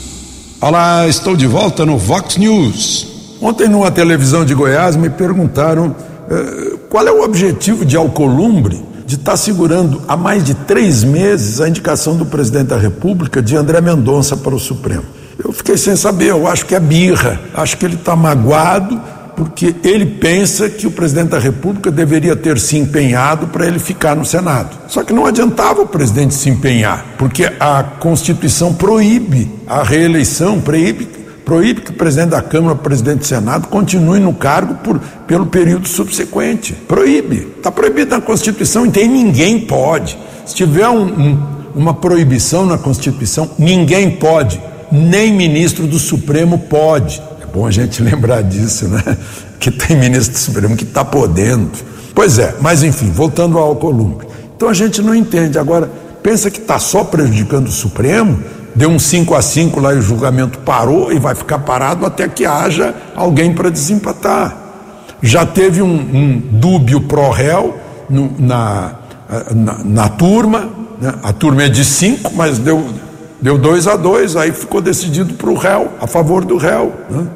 Olá, 0.61 1.07
estou 1.07 1.37
de 1.37 1.47
volta 1.47 1.85
no 1.85 1.97
Vox 1.97 2.35
News. 2.35 3.07
Ontem, 3.41 3.69
numa 3.69 3.89
televisão 3.89 4.43
de 4.43 4.53
Goiás, 4.53 4.97
me 4.97 5.09
perguntaram 5.09 5.95
eh, 6.29 6.73
qual 6.89 7.07
é 7.07 7.11
o 7.13 7.23
objetivo 7.23 7.85
de 7.85 7.95
Alcolumbre 7.95 8.83
de 9.05 9.15
estar 9.15 9.31
tá 9.31 9.37
segurando 9.37 10.01
há 10.05 10.17
mais 10.17 10.43
de 10.43 10.53
três 10.53 11.01
meses 11.01 11.61
a 11.61 11.69
indicação 11.69 12.17
do 12.17 12.25
presidente 12.25 12.67
da 12.67 12.77
República 12.77 13.41
de 13.41 13.55
André 13.55 13.79
Mendonça 13.79 14.35
para 14.35 14.53
o 14.53 14.59
Supremo. 14.59 15.05
Eu 15.41 15.53
fiquei 15.53 15.77
sem 15.77 15.95
saber, 15.95 16.31
eu 16.31 16.45
acho 16.45 16.65
que 16.65 16.75
é 16.75 16.79
birra, 16.81 17.39
acho 17.53 17.77
que 17.77 17.85
ele 17.85 17.95
está 17.95 18.13
magoado 18.13 18.99
porque 19.39 19.73
ele 19.85 20.05
pensa 20.05 20.69
que 20.69 20.85
o 20.85 20.91
presidente 20.91 21.29
da 21.29 21.39
República 21.39 21.89
deveria 21.89 22.35
ter 22.35 22.59
se 22.59 22.77
empenhado 22.77 23.47
para 23.47 23.65
ele 23.65 23.79
ficar 23.79 24.13
no 24.13 24.25
Senado. 24.25 24.77
Só 24.89 25.01
que 25.01 25.13
não 25.13 25.25
adiantava 25.25 25.81
o 25.81 25.87
presidente 25.87 26.33
se 26.33 26.49
empenhar, 26.49 27.05
porque 27.17 27.49
a 27.57 27.81
Constituição 27.81 28.73
proíbe 28.73 29.49
a 29.65 29.81
reeleição, 29.81 30.59
proíbe, 30.59 31.07
proíbe 31.45 31.79
que 31.79 31.91
o 31.91 31.93
presidente 31.93 32.31
da 32.31 32.41
Câmara, 32.41 32.73
o 32.73 32.79
presidente 32.79 33.19
do 33.19 33.25
Senado, 33.25 33.69
continue 33.69 34.19
no 34.19 34.33
cargo 34.33 34.75
por, 34.83 34.99
pelo 35.25 35.45
período 35.45 35.87
subsequente. 35.87 36.73
Proíbe. 36.73 37.47
Está 37.55 37.71
proibido 37.71 38.11
na 38.11 38.19
Constituição, 38.19 38.85
então 38.85 39.07
ninguém 39.07 39.57
pode. 39.61 40.19
Se 40.45 40.53
tiver 40.53 40.89
um, 40.89 41.05
um, 41.05 41.43
uma 41.75 41.93
proibição 41.93 42.65
na 42.65 42.77
Constituição, 42.77 43.49
ninguém 43.57 44.11
pode. 44.11 44.61
Nem 44.91 45.31
ministro 45.31 45.87
do 45.87 45.97
Supremo 45.97 46.59
pode 46.59 47.21
bom 47.53 47.65
a 47.65 47.71
gente 47.71 48.01
lembrar 48.03 48.41
disso, 48.43 48.87
né? 48.87 49.17
Que 49.59 49.71
tem 49.71 49.97
ministro 49.97 50.33
do 50.33 50.39
Supremo 50.39 50.75
que 50.75 50.83
está 50.83 51.03
podendo. 51.03 51.71
Pois 52.13 52.39
é, 52.39 52.55
mas 52.59 52.83
enfim, 52.83 53.11
voltando 53.11 53.57
ao 53.57 53.69
Alcolumbre. 53.69 54.27
Então 54.55 54.69
a 54.69 54.73
gente 54.73 55.01
não 55.01 55.15
entende. 55.15 55.57
Agora, 55.57 55.89
pensa 56.21 56.51
que 56.51 56.59
está 56.59 56.79
só 56.79 57.03
prejudicando 57.03 57.67
o 57.67 57.71
Supremo, 57.71 58.43
deu 58.75 58.89
um 58.89 58.99
5 58.99 59.35
a 59.35 59.41
5 59.41 59.79
lá 59.79 59.93
e 59.93 59.97
o 59.97 60.01
julgamento 60.01 60.59
parou 60.59 61.11
e 61.11 61.19
vai 61.19 61.35
ficar 61.35 61.59
parado 61.59 62.05
até 62.05 62.27
que 62.27 62.45
haja 62.45 62.93
alguém 63.15 63.53
para 63.53 63.69
desempatar. 63.69 64.57
Já 65.21 65.45
teve 65.45 65.81
um, 65.81 65.93
um 65.93 66.41
dúbio 66.51 67.01
pró-réu 67.01 67.77
na, 68.09 68.95
na, 69.53 69.83
na, 69.83 70.09
turma, 70.09 70.69
né? 70.99 71.13
a 71.21 71.33
turma 71.33 71.63
é 71.63 71.69
de 71.69 71.83
cinco, 71.83 72.33
mas 72.33 72.57
deu, 72.57 72.85
deu 73.41 73.57
dois 73.57 73.87
a 73.87 73.95
dois, 73.95 74.35
aí 74.35 74.51
ficou 74.51 74.81
decidido 74.81 75.33
para 75.33 75.49
o 75.49 75.55
réu, 75.55 75.89
a 75.99 76.07
favor 76.07 76.45
do 76.45 76.57
réu. 76.57 76.93
Né? 77.09 77.27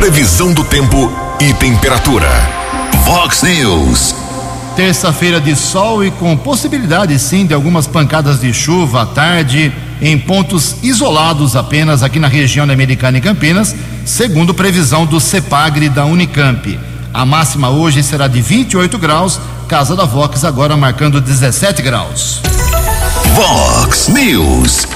Previsão 0.00 0.54
do 0.54 0.64
tempo 0.64 1.12
e 1.38 1.52
temperatura. 1.52 2.26
Vox 3.04 3.42
News. 3.42 4.14
Terça-feira 4.74 5.38
de 5.38 5.54
sol 5.54 6.02
e 6.02 6.10
com 6.10 6.34
possibilidade 6.38 7.18
sim 7.18 7.44
de 7.44 7.52
algumas 7.52 7.86
pancadas 7.86 8.40
de 8.40 8.50
chuva 8.50 9.02
à 9.02 9.06
tarde 9.06 9.70
em 10.00 10.18
pontos 10.18 10.76
isolados 10.82 11.54
apenas 11.54 12.02
aqui 12.02 12.18
na 12.18 12.28
região 12.28 12.66
da 12.66 12.72
Americana 12.72 13.18
e 13.18 13.20
Campinas, 13.20 13.76
segundo 14.06 14.54
previsão 14.54 15.04
do 15.04 15.20
CEPAGRE 15.20 15.90
da 15.90 16.06
Unicamp. 16.06 16.80
A 17.12 17.26
máxima 17.26 17.68
hoje 17.68 18.02
será 18.02 18.26
de 18.26 18.40
28 18.40 18.96
graus, 18.96 19.38
Casa 19.68 19.94
da 19.94 20.06
Vox 20.06 20.44
agora 20.44 20.78
marcando 20.78 21.20
17 21.20 21.82
graus. 21.82 22.40
Vox 23.34 24.08
News. 24.08 24.86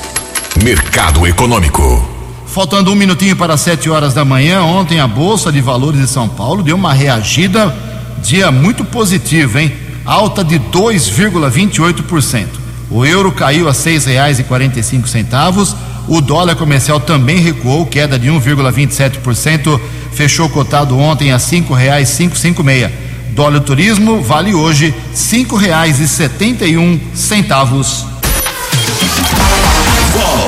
Mercado 0.62 1.26
Econômico. 1.26 2.13
Faltando 2.54 2.92
um 2.92 2.94
minutinho 2.94 3.34
para 3.34 3.56
sete 3.56 3.90
horas 3.90 4.14
da 4.14 4.24
manhã, 4.24 4.62
ontem 4.62 5.00
a 5.00 5.08
Bolsa 5.08 5.50
de 5.50 5.60
Valores 5.60 6.00
de 6.00 6.06
São 6.06 6.28
Paulo 6.28 6.62
deu 6.62 6.76
uma 6.76 6.92
reagida, 6.94 7.76
dia 8.22 8.52
muito 8.52 8.84
positivo, 8.84 9.58
hein? 9.58 9.72
Alta 10.04 10.44
de 10.44 10.60
2,28%. 10.60 12.46
O 12.88 13.04
euro 13.04 13.32
caiu 13.32 13.68
a 13.68 13.74
seis 13.74 14.04
reais 14.04 14.38
e 14.38 14.44
quarenta 14.44 14.78
e 14.78 14.84
cinco 14.84 15.08
centavos. 15.08 15.74
O 16.06 16.20
dólar 16.20 16.54
comercial 16.54 17.00
também 17.00 17.38
recuou, 17.38 17.86
queda 17.86 18.16
de 18.16 18.28
1,27%, 18.28 19.80
fechou 20.12 20.48
cotado 20.48 20.96
ontem 20.96 21.32
a 21.32 21.40
cinco 21.40 21.74
reais 21.74 22.10
cinco 22.10 22.38
cinco 22.38 22.62
meia. 22.62 22.92
Dólar 23.30 23.62
turismo 23.62 24.22
vale 24.22 24.54
hoje 24.54 24.94
cinco 25.12 25.56
reais 25.56 25.98
e 25.98 26.06
setenta 26.06 26.64
e 26.64 26.78
um 26.78 27.00
centavos. 27.14 28.13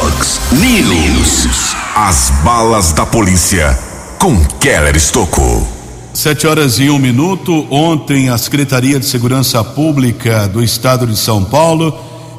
Fox 0.06 0.40
News. 0.52 1.74
As 1.96 2.30
balas 2.44 2.92
da 2.92 3.04
polícia 3.04 3.76
com 4.20 4.36
Keller 4.60 4.94
Estocou. 4.94 5.66
Sete 6.14 6.46
horas 6.46 6.78
e 6.78 6.88
um 6.88 6.98
minuto. 6.98 7.66
Ontem, 7.72 8.28
a 8.28 8.38
Secretaria 8.38 9.00
de 9.00 9.06
Segurança 9.06 9.64
Pública 9.64 10.46
do 10.46 10.62
Estado 10.62 11.08
de 11.08 11.16
São 11.16 11.42
Paulo 11.42 11.92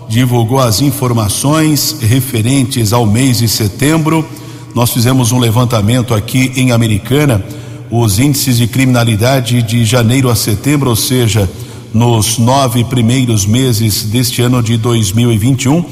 divulgou 0.08 0.60
as 0.60 0.82
informações 0.82 1.98
referentes 2.00 2.94
ao 2.94 3.06
mês 3.06 3.40
de 3.40 3.50
setembro. 3.50 4.26
Nós 4.74 4.94
fizemos 4.94 5.34
um 5.34 5.40
levantamento 5.40 6.14
aqui 6.14 6.54
em 6.56 6.72
Americana. 6.72 7.44
Os 7.92 8.18
índices 8.18 8.58
de 8.60 8.68
criminalidade 8.68 9.62
de 9.62 9.84
janeiro 9.84 10.30
a 10.30 10.38
setembro, 10.38 10.90
ou 10.90 10.96
seja, 10.96 11.50
nos 11.94 12.38
nove 12.38 12.86
primeiros 12.86 13.46
meses 13.46 14.04
deste 14.04 14.42
ano 14.42 14.64
de 14.64 14.78
2021, 14.78 15.84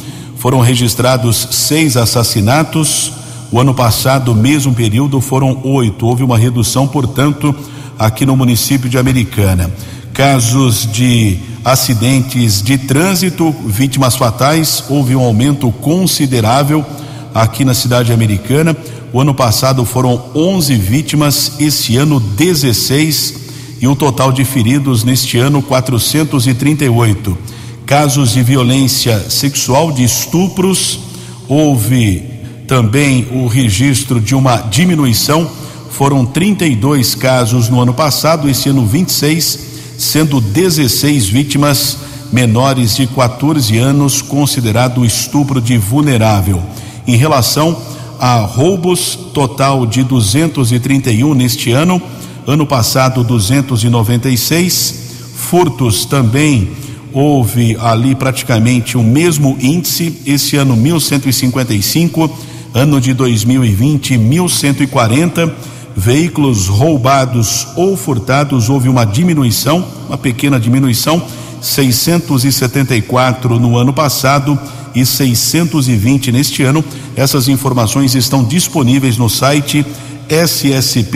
foram 0.46 0.60
registrados 0.60 1.48
seis 1.50 1.98
assassinatos 1.98 3.12
o 3.52 3.60
ano 3.60 3.74
passado, 3.74 4.36
mesmo 4.36 4.76
período, 4.76 5.20
foram 5.20 5.60
oito. 5.64 6.06
Houve 6.06 6.24
uma 6.24 6.38
redução, 6.38 6.88
portanto, 6.88 7.56
aqui 7.98 8.28
no 8.28 8.38
município 8.38 8.88
de 8.88 8.96
Americana. 8.96 9.72
Casos 10.14 10.88
de 10.92 11.40
acidentes 11.64 12.62
de 12.62 12.78
trânsito, 12.78 13.52
vítimas 13.66 14.16
fatais, 14.16 14.84
houve 14.88 15.16
um 15.16 15.22
aumento 15.22 15.72
considerável 15.72 16.86
aqui 17.34 17.66
na 17.66 17.74
cidade 17.74 18.14
americana. 18.14 18.78
O 19.12 19.20
ano 19.20 19.34
passado 19.34 19.84
foram 19.84 20.26
11 20.36 20.76
vítimas, 20.76 21.54
esse 21.60 21.98
ano 21.98 22.20
16 22.20 23.34
e 23.82 23.88
o 23.88 23.96
total 23.96 24.32
de 24.32 24.46
feridos 24.46 25.04
neste 25.04 25.40
ano 25.40 25.64
438. 25.64 27.55
Casos 27.86 28.32
de 28.32 28.42
violência 28.42 29.30
sexual, 29.30 29.92
de 29.92 30.04
estupros, 30.04 31.00
houve 31.48 32.24
também 32.68 33.28
o 33.32 33.46
registro 33.46 34.20
de 34.20 34.34
uma 34.34 34.58
diminuição. 34.58 35.48
Foram 35.92 36.26
32 36.26 37.14
casos 37.14 37.70
no 37.70 37.80
ano 37.80 37.94
passado, 37.94 38.50
esse 38.50 38.70
ano 38.70 38.84
26, 38.88 39.60
sendo 40.00 40.42
16 40.42 41.28
vítimas 41.28 41.98
menores 42.32 42.96
de 42.96 43.06
14 43.06 43.78
anos, 43.78 44.20
considerado 44.20 45.06
estupro 45.06 45.62
de 45.62 45.78
vulnerável. 45.78 46.64
Em 47.06 47.16
relação 47.16 47.80
a 48.20 48.38
roubos, 48.38 49.16
total 49.32 49.86
de 49.86 50.04
231 50.04 51.36
neste 51.36 51.72
ano, 51.72 52.02
ano 52.48 52.66
passado 52.66 53.24
296. 53.24 55.06
Furtos 55.36 56.06
também 56.06 56.85
houve 57.16 57.78
ali 57.80 58.14
praticamente 58.14 58.98
o 58.98 59.04
mesmo 59.04 59.58
índice, 59.62 60.22
esse 60.26 60.58
ano 60.58 60.76
1155, 60.76 62.30
ano 62.74 63.00
de 63.00 63.14
2020 63.14 64.18
1140. 64.18 65.56
Veículos 65.96 66.68
roubados 66.68 67.70
ou 67.78 67.96
furtados 67.96 68.70
houve 68.70 68.90
uma 68.90 69.06
diminuição, 69.06 69.88
uma 70.10 70.18
pequena 70.18 70.60
diminuição, 70.60 71.26
674 71.62 73.58
no 73.58 73.78
ano 73.78 73.94
passado 73.94 74.60
e 74.94 75.06
620 75.06 76.34
neste 76.34 76.64
ano. 76.64 76.84
Essas 77.16 77.48
informações 77.48 78.14
estão 78.14 78.44
disponíveis 78.44 79.18
no 79.18 79.30
site 79.30 79.86
ssp.sp.gov.br. 80.28 81.16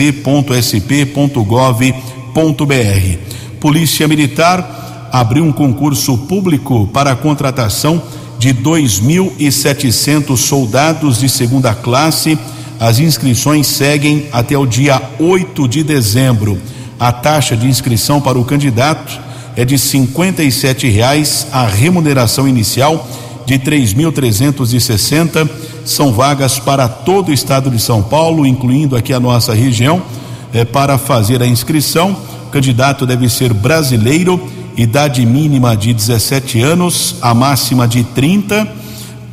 Polícia 3.60 4.08
Militar 4.08 4.79
abriu 5.12 5.44
um 5.44 5.52
concurso 5.52 6.16
público 6.16 6.88
para 6.92 7.12
a 7.12 7.16
contratação 7.16 8.02
de 8.38 8.54
2.700 8.54 10.36
soldados 10.36 11.18
de 11.18 11.28
segunda 11.28 11.74
classe. 11.74 12.38
As 12.78 12.98
inscrições 12.98 13.66
seguem 13.66 14.28
até 14.32 14.56
o 14.56 14.64
dia 14.64 15.02
8 15.18 15.68
de 15.68 15.82
dezembro. 15.82 16.58
A 16.98 17.12
taxa 17.12 17.56
de 17.56 17.66
inscrição 17.66 18.20
para 18.20 18.38
o 18.38 18.44
candidato 18.44 19.20
é 19.56 19.64
de 19.64 19.76
R$ 19.76 20.90
reais, 20.90 21.46
a 21.52 21.66
remuneração 21.66 22.48
inicial 22.48 23.06
de 23.44 23.58
3.360. 23.58 25.48
São 25.84 26.12
vagas 26.12 26.58
para 26.58 26.88
todo 26.88 27.28
o 27.28 27.32
estado 27.32 27.70
de 27.70 27.80
São 27.80 28.02
Paulo, 28.02 28.46
incluindo 28.46 28.96
aqui 28.96 29.12
a 29.12 29.20
nossa 29.20 29.52
região. 29.52 30.02
É, 30.52 30.64
para 30.64 30.98
fazer 30.98 31.42
a 31.42 31.46
inscrição, 31.46 32.16
o 32.46 32.50
candidato 32.50 33.06
deve 33.06 33.28
ser 33.28 33.52
brasileiro, 33.52 34.40
idade 34.82 35.24
mínima 35.26 35.76
de 35.76 35.92
17 35.92 36.60
anos, 36.60 37.16
a 37.20 37.34
máxima 37.34 37.86
de 37.86 38.04
30, 38.04 38.66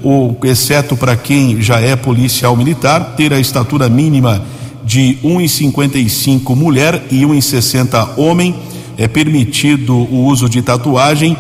ou, 0.04 0.38
exceto 0.44 0.96
para 0.96 1.16
quem 1.16 1.62
já 1.62 1.80
é 1.80 1.96
policial 1.96 2.56
militar, 2.56 3.16
ter 3.16 3.34
a 3.34 3.40
estatura 3.40 3.90
mínima 3.90 4.44
de 4.84 5.18
1,55 5.24 6.56
mulher 6.56 7.06
e 7.12 7.22
1,60 7.22 8.18
homem. 8.18 8.56
É 8.98 9.08
permitido 9.08 9.94
o 9.96 10.26
uso 10.26 10.50
de 10.50 10.62
tatuagem 10.62 11.38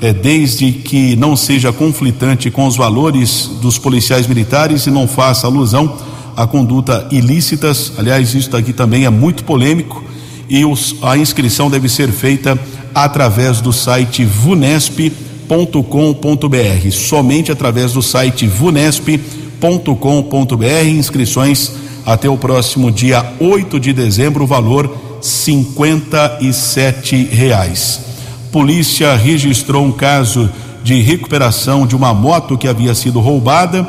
é, 0.00 0.12
desde 0.12 0.70
que 0.72 1.16
não 1.16 1.36
seja 1.36 1.72
conflitante 1.72 2.50
com 2.50 2.66
os 2.66 2.76
valores 2.76 3.50
dos 3.60 3.78
policiais 3.78 4.26
militares 4.26 4.86
e 4.86 4.90
não 4.90 5.08
faça 5.08 5.46
alusão 5.46 5.96
a 6.36 6.46
conduta 6.46 7.08
ilícitas. 7.10 7.92
Aliás, 7.98 8.34
isso 8.34 8.54
aqui 8.56 8.72
também 8.72 9.04
é 9.04 9.10
muito 9.10 9.42
polêmico 9.44 10.04
e 10.48 10.64
os, 10.64 10.96
a 11.02 11.16
inscrição 11.16 11.70
deve 11.70 11.88
ser 11.88 12.10
feita 12.10 12.58
através 12.94 13.60
do 13.60 13.72
site 13.72 14.24
vunesp.com.br, 14.24 16.90
somente 16.90 17.52
através 17.52 17.92
do 17.92 18.02
site 18.02 18.46
vunesp.com.br, 18.46 20.88
inscrições 20.88 21.72
até 22.04 22.28
o 22.28 22.36
próximo 22.36 22.90
dia 22.90 23.24
8 23.38 23.78
de 23.78 23.92
dezembro, 23.92 24.46
valor 24.46 25.06
sete 25.20 27.24
reais 27.24 28.08
polícia 28.48 29.14
registrou 29.14 29.84
um 29.84 29.92
caso 29.92 30.48
de 30.82 31.00
recuperação 31.00 31.86
de 31.86 31.94
uma 31.94 32.14
moto 32.14 32.56
que 32.56 32.66
havia 32.66 32.94
sido 32.94 33.20
roubada. 33.20 33.86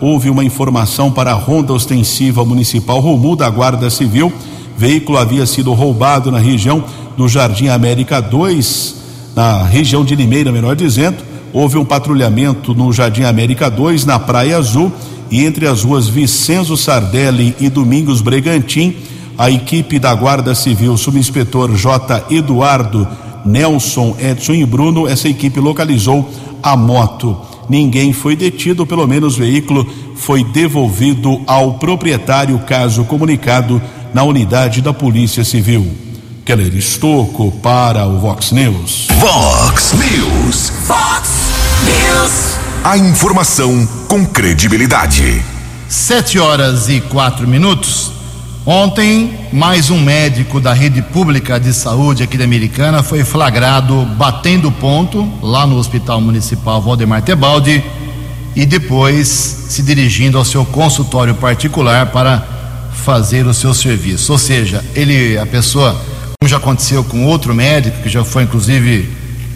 Houve 0.00 0.28
uma 0.28 0.44
informação 0.44 1.10
para 1.10 1.32
a 1.32 1.34
Ronda 1.34 1.72
Ostensiva 1.72 2.44
Municipal 2.44 3.00
Romu 3.00 3.36
da 3.36 3.48
Guarda 3.48 3.88
Civil. 3.88 4.32
Veículo 4.82 5.16
havia 5.16 5.46
sido 5.46 5.72
roubado 5.74 6.28
na 6.32 6.40
região 6.40 6.82
do 7.16 7.28
Jardim 7.28 7.68
América 7.68 8.20
2, 8.20 8.96
na 9.36 9.62
região 9.62 10.04
de 10.04 10.16
Limeira, 10.16 10.50
melhor 10.50 10.74
dizendo. 10.74 11.18
Houve 11.52 11.78
um 11.78 11.84
patrulhamento 11.84 12.74
no 12.74 12.92
Jardim 12.92 13.22
América 13.22 13.70
2, 13.70 14.04
na 14.04 14.18
Praia 14.18 14.56
Azul, 14.56 14.90
e 15.30 15.44
entre 15.44 15.68
as 15.68 15.84
ruas 15.84 16.08
Vicenzo 16.08 16.76
Sardelli 16.76 17.54
e 17.60 17.68
Domingos 17.68 18.20
Bregantim, 18.20 18.96
a 19.38 19.48
equipe 19.48 20.00
da 20.00 20.12
Guarda 20.16 20.52
Civil, 20.52 20.96
subinspetor 20.96 21.76
J. 21.76 22.24
Eduardo 22.28 23.06
Nelson, 23.44 24.16
Edson 24.18 24.54
e 24.54 24.66
Bruno, 24.66 25.06
essa 25.06 25.28
equipe 25.28 25.60
localizou 25.60 26.28
a 26.60 26.76
moto. 26.76 27.36
Ninguém 27.68 28.12
foi 28.12 28.34
detido, 28.34 28.84
pelo 28.84 29.06
menos 29.06 29.36
o 29.36 29.38
veículo 29.38 29.86
foi 30.16 30.42
devolvido 30.42 31.40
ao 31.46 31.74
proprietário, 31.74 32.58
caso 32.66 33.04
comunicado 33.04 33.80
na 34.14 34.22
unidade 34.22 34.80
da 34.80 34.92
Polícia 34.92 35.44
Civil. 35.44 35.90
Keller 36.44 36.74
Estocco 36.74 37.52
para 37.62 38.06
o 38.06 38.18
Vox 38.18 38.52
News. 38.52 39.06
Vox 39.18 39.92
News. 39.92 40.72
Vox 40.86 41.30
News. 41.84 42.56
A 42.84 42.98
informação 42.98 43.86
com 44.08 44.26
credibilidade. 44.26 45.42
Sete 45.88 46.38
horas 46.38 46.88
e 46.88 47.00
quatro 47.00 47.46
minutos. 47.46 48.10
Ontem, 48.66 49.48
mais 49.52 49.90
um 49.90 50.00
médico 50.00 50.60
da 50.60 50.72
rede 50.72 51.02
pública 51.02 51.58
de 51.58 51.72
saúde 51.72 52.22
aqui 52.22 52.38
da 52.38 52.44
Americana 52.44 53.02
foi 53.02 53.24
flagrado 53.24 54.04
batendo 54.16 54.70
ponto 54.70 55.28
lá 55.42 55.66
no 55.66 55.76
Hospital 55.76 56.20
Municipal 56.20 56.80
Valdemar 56.80 57.22
Tebaldi 57.22 57.84
e 58.54 58.64
depois 58.66 59.28
se 59.28 59.82
dirigindo 59.82 60.38
ao 60.38 60.44
seu 60.44 60.64
consultório 60.64 61.34
particular 61.34 62.06
para 62.06 62.61
fazer 62.92 63.46
o 63.46 63.54
seu 63.54 63.74
serviço. 63.74 64.32
Ou 64.32 64.38
seja, 64.38 64.84
ele, 64.94 65.38
a 65.38 65.46
pessoa, 65.46 65.92
como 66.38 66.48
já 66.48 66.56
aconteceu 66.56 67.02
com 67.04 67.24
outro 67.26 67.54
médico 67.54 68.02
que 68.02 68.08
já 68.08 68.24
foi 68.24 68.44
inclusive 68.44 69.08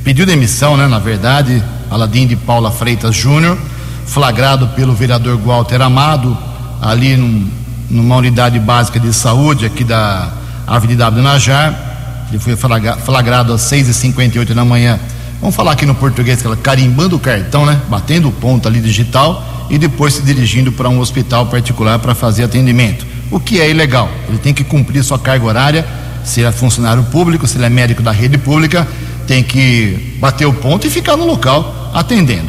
pediu 0.05 0.25
demissão, 0.25 0.77
né, 0.77 0.87
na 0.87 0.99
verdade, 0.99 1.62
Aladim 1.90 2.27
de 2.27 2.37
Paula 2.37 2.70
Freitas 2.70 3.14
Júnior, 3.14 3.59
flagrado 4.07 4.68
pelo 4.68 4.94
vereador 4.94 5.37
Walter 5.37 5.83
Amado 5.83 6.37
ali 6.81 7.16
num 7.16 7.49
numa 7.90 8.16
unidade 8.16 8.59
básica 8.59 8.99
de 8.99 9.12
saúde 9.12 9.66
aqui 9.66 9.85
da 9.85 10.31
Avenida 10.66 11.07
Abdo 11.07 11.22
Najar. 11.22 12.27
Ele 12.29 12.38
foi 12.38 12.57
flagrado 12.57 13.53
às 13.53 13.62
6h58 13.62 14.53
da 14.53 14.64
manhã. 14.64 14.99
Vamos 15.40 15.55
falar 15.55 15.72
aqui 15.72 15.87
no 15.87 15.94
português, 15.94 16.42
carimbando 16.62 17.16
o 17.16 17.18
cartão, 17.20 17.64
né? 17.64 17.81
Batendo 17.88 18.29
o 18.29 18.33
ponto 18.33 18.66
ali 18.66 18.81
digital 18.81 19.66
e 19.70 19.79
depois 19.79 20.14
se 20.14 20.22
dirigindo 20.22 20.72
para 20.72 20.88
um 20.88 20.99
hospital 20.99 21.46
particular 21.46 21.99
para 21.99 22.14
fazer 22.14 22.44
atendimento. 22.44 23.06
O 23.30 23.40
que 23.40 23.60
é 23.60 23.68
ilegal. 23.70 24.10
Ele 24.28 24.38
tem 24.38 24.54
que 24.54 24.64
cumprir 24.64 25.02
sua 25.02 25.18
carga 25.18 25.44
horária, 25.44 25.86
se 26.24 26.42
é 26.42 26.52
funcionário 26.52 27.02
público, 27.04 27.46
se 27.46 27.56
ele 27.56 27.64
é 27.64 27.70
médico 27.70 28.02
da 28.02 28.10
rede 28.10 28.38
pública, 28.38 28.86
tem 29.26 29.42
que 29.42 30.16
bater 30.20 30.46
o 30.46 30.52
ponto 30.52 30.86
e 30.86 30.90
ficar 30.90 31.16
no 31.16 31.26
local 31.26 31.90
atendendo. 31.94 32.48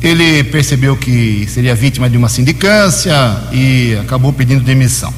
Ele 0.00 0.44
percebeu 0.44 0.96
que 0.96 1.46
seria 1.48 1.74
vítima 1.74 2.08
de 2.08 2.16
uma 2.16 2.28
sindicância 2.28 3.14
e 3.52 3.96
acabou 4.00 4.32
pedindo 4.32 4.62
demissão. 4.62 5.12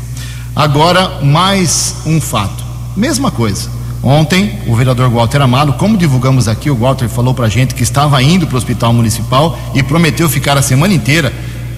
Agora, 0.54 1.20
mais 1.22 1.96
um 2.06 2.20
fato. 2.20 2.64
Mesma 2.96 3.30
coisa. 3.30 3.68
Ontem, 4.02 4.58
o 4.66 4.76
vereador 4.76 5.10
Walter 5.10 5.40
Amado, 5.42 5.72
como 5.74 5.96
divulgamos 5.96 6.46
aqui, 6.46 6.70
o 6.70 6.76
Walter 6.76 7.08
falou 7.08 7.34
para 7.34 7.46
a 7.46 7.48
gente 7.48 7.74
que 7.74 7.82
estava 7.82 8.22
indo 8.22 8.46
para 8.46 8.54
o 8.54 8.58
hospital 8.58 8.92
municipal 8.92 9.58
e 9.74 9.82
prometeu 9.82 10.28
ficar 10.28 10.56
a 10.56 10.62
semana 10.62 10.94
inteira 10.94 11.32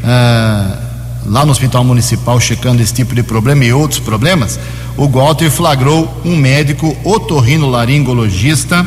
uh, 0.05 0.90
lá 1.27 1.45
no 1.45 1.53
hospital 1.53 1.85
municipal 1.85 2.41
checando 2.41 2.83
esse 2.83 2.95
tipo 2.95 3.15
de 3.15 3.23
problema 3.23 3.65
e 3.65 3.73
outros 3.73 4.01
problemas. 4.01 4.59
O 4.97 5.09
Walter 5.09 5.51
flagrou 5.51 6.21
um 6.25 6.37
médico 6.37 6.97
otorrinolaringologista 7.05 8.87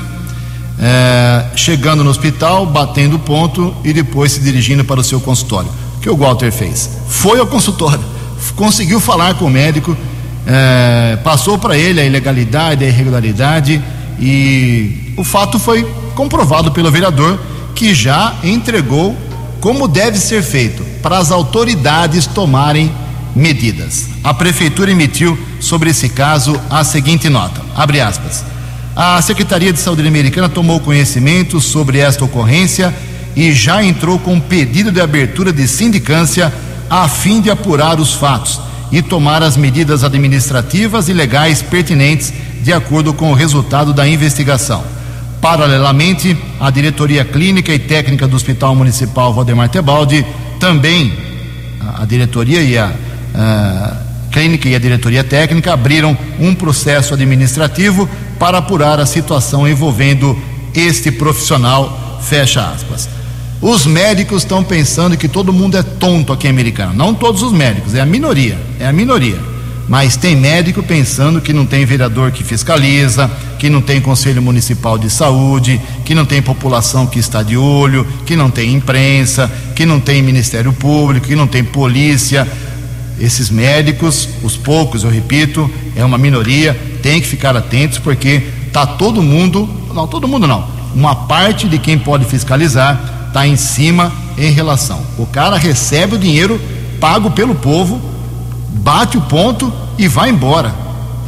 é, 0.80 1.46
chegando 1.56 2.04
no 2.04 2.10
hospital, 2.10 2.66
batendo 2.66 3.20
ponto 3.20 3.74
e 3.84 3.94
depois 3.94 4.34
se 4.34 4.40
dirigindo 4.40 4.84
para 4.84 5.00
o 5.00 5.04
seu 5.04 5.20
consultório. 5.20 5.70
O 5.98 6.00
que 6.02 6.10
o 6.10 6.18
Walter 6.18 6.52
fez? 6.52 6.90
Foi 7.08 7.40
ao 7.40 7.48
consultório, 7.48 8.04
conseguiu 8.56 9.00
falar 9.00 9.36
com 9.36 9.46
o 9.46 9.50
médico, 9.50 9.96
é, 10.46 11.18
passou 11.24 11.58
para 11.58 11.78
ele 11.78 12.02
a 12.02 12.06
ilegalidade, 12.06 12.84
a 12.84 12.88
irregularidade 12.88 13.82
e 14.20 15.14
o 15.16 15.24
fato 15.24 15.58
foi 15.58 15.84
comprovado 16.16 16.72
pelo 16.72 16.92
vereador 16.92 17.40
que 17.74 17.94
já 17.94 18.36
entregou 18.44 19.16
como 19.64 19.88
deve 19.88 20.20
ser 20.20 20.44
feito 20.44 20.84
para 21.02 21.18
as 21.18 21.32
autoridades 21.32 22.28
tomarem 22.28 22.92
medidas. 23.34 24.10
A 24.22 24.34
prefeitura 24.34 24.92
emitiu 24.92 25.40
sobre 25.62 25.90
esse 25.90 26.10
caso 26.10 26.60
a 26.70 26.84
seguinte 26.84 27.30
nota: 27.30 27.62
abre 27.74 28.02
aspas. 28.02 28.44
A 28.94 29.22
Secretaria 29.22 29.72
de 29.72 29.80
Saúde 29.80 30.06
Americana 30.06 30.50
tomou 30.50 30.82
conhecimento 30.82 31.62
sobre 31.62 32.00
esta 32.00 32.26
ocorrência 32.26 32.94
e 33.38 33.54
já 33.54 33.82
entrou 33.82 34.20
com 34.20 34.38
pedido 34.38 34.92
de 34.92 35.00
abertura 35.00 35.54
de 35.54 35.66
sindicância 35.66 36.54
a 36.90 37.08
fim 37.08 37.40
de 37.40 37.50
apurar 37.50 38.02
os 38.02 38.14
fatos 38.14 38.60
e 38.92 39.02
tomar 39.02 39.42
as 39.42 39.56
medidas 39.56 40.04
administrativas 40.04 41.08
e 41.08 41.14
legais 41.14 41.62
pertinentes 41.62 42.34
de 42.62 42.74
acordo 42.74 43.14
com 43.14 43.32
o 43.32 43.34
resultado 43.34 43.94
da 43.94 44.06
investigação. 44.06 44.84
Paralelamente, 45.44 46.38
a 46.58 46.70
diretoria 46.70 47.26
clínica 47.26 47.74
e 47.74 47.78
técnica 47.78 48.26
do 48.26 48.34
Hospital 48.34 48.74
Municipal 48.74 49.34
Valdemar 49.34 49.68
Tebaldi 49.68 50.26
também 50.58 51.12
a, 51.82 52.06
diretoria 52.06 52.62
e 52.62 52.78
a, 52.78 52.90
a 53.36 53.98
clínica 54.32 54.70
e 54.70 54.74
a 54.74 54.80
diretoria 54.80 55.22
técnica 55.22 55.74
abriram 55.74 56.18
um 56.40 56.56
processo 56.56 57.14
administrativo 57.14 58.08
para 58.40 58.60
apurar 58.60 59.02
a 59.02 59.06
situação 59.06 59.68
envolvendo 59.68 60.42
este 60.74 61.12
profissional. 61.12 62.22
Fecha 62.24 62.66
aspas. 62.66 63.10
Os 63.62 63.86
médicos 63.86 64.44
estão 64.44 64.64
pensando 64.64 65.18
que 65.18 65.28
todo 65.28 65.52
mundo 65.52 65.78
é 65.78 65.84
tonto 65.84 66.32
aqui 66.32 66.48
em 66.48 66.52
Americana. 66.52 66.94
Não 66.94 67.14
todos 67.14 67.42
os 67.42 67.52
médicos, 67.52 67.96
é 67.96 68.00
a 68.00 68.06
minoria, 68.06 68.58
é 68.80 68.88
a 68.88 68.94
minoria. 68.94 69.53
Mas 69.88 70.16
tem 70.16 70.36
médico 70.36 70.82
pensando 70.82 71.42
que 71.42 71.52
não 71.52 71.66
tem 71.66 71.86
vereador 71.86 72.32
que 72.32 72.44
fiscaliza, 72.44 73.30
que 73.60 73.70
não 73.70 73.82
tem 73.82 74.00
conselho 74.00 74.42
municipal 74.42 74.98
de 74.98 75.10
saúde, 75.10 75.80
que 76.06 76.16
não 76.16 76.26
tem 76.26 76.42
população 76.42 77.06
que 77.06 77.20
está 77.20 77.44
de 77.44 77.58
olho, 77.58 78.08
que 78.26 78.36
não 78.36 78.50
tem 78.50 78.74
imprensa, 78.74 79.52
que 79.76 79.86
não 79.86 80.00
tem 80.00 80.22
Ministério 80.22 80.72
Público, 80.72 81.28
que 81.28 81.36
não 81.36 81.48
tem 81.48 81.64
polícia. 81.64 82.48
Esses 83.20 83.50
médicos, 83.50 84.30
os 84.42 84.56
poucos, 84.56 85.04
eu 85.04 85.10
repito, 85.10 85.70
é 85.96 86.04
uma 86.04 86.18
minoria, 86.18 86.78
tem 87.02 87.22
que 87.22 87.28
ficar 87.28 87.56
atentos 87.56 88.00
porque 88.00 88.42
tá 88.72 88.86
todo 88.86 89.22
mundo, 89.22 89.70
não 89.94 90.08
todo 90.08 90.28
mundo 90.28 90.48
não, 90.48 90.68
uma 90.96 91.16
parte 91.16 91.68
de 91.68 91.78
quem 91.78 91.98
pode 91.98 92.26
fiscalizar 92.26 93.28
está 93.28 93.46
em 93.48 93.56
cima 93.56 94.12
em 94.38 94.52
relação. 94.52 95.02
O 95.18 95.26
cara 95.26 95.58
recebe 95.58 96.16
o 96.16 96.20
dinheiro 96.20 96.60
pago 97.00 97.32
pelo 97.32 97.56
povo, 97.56 98.13
bate 98.74 99.18
o 99.18 99.22
ponto 99.22 99.72
e 99.98 100.08
vai 100.08 100.30
embora. 100.30 100.74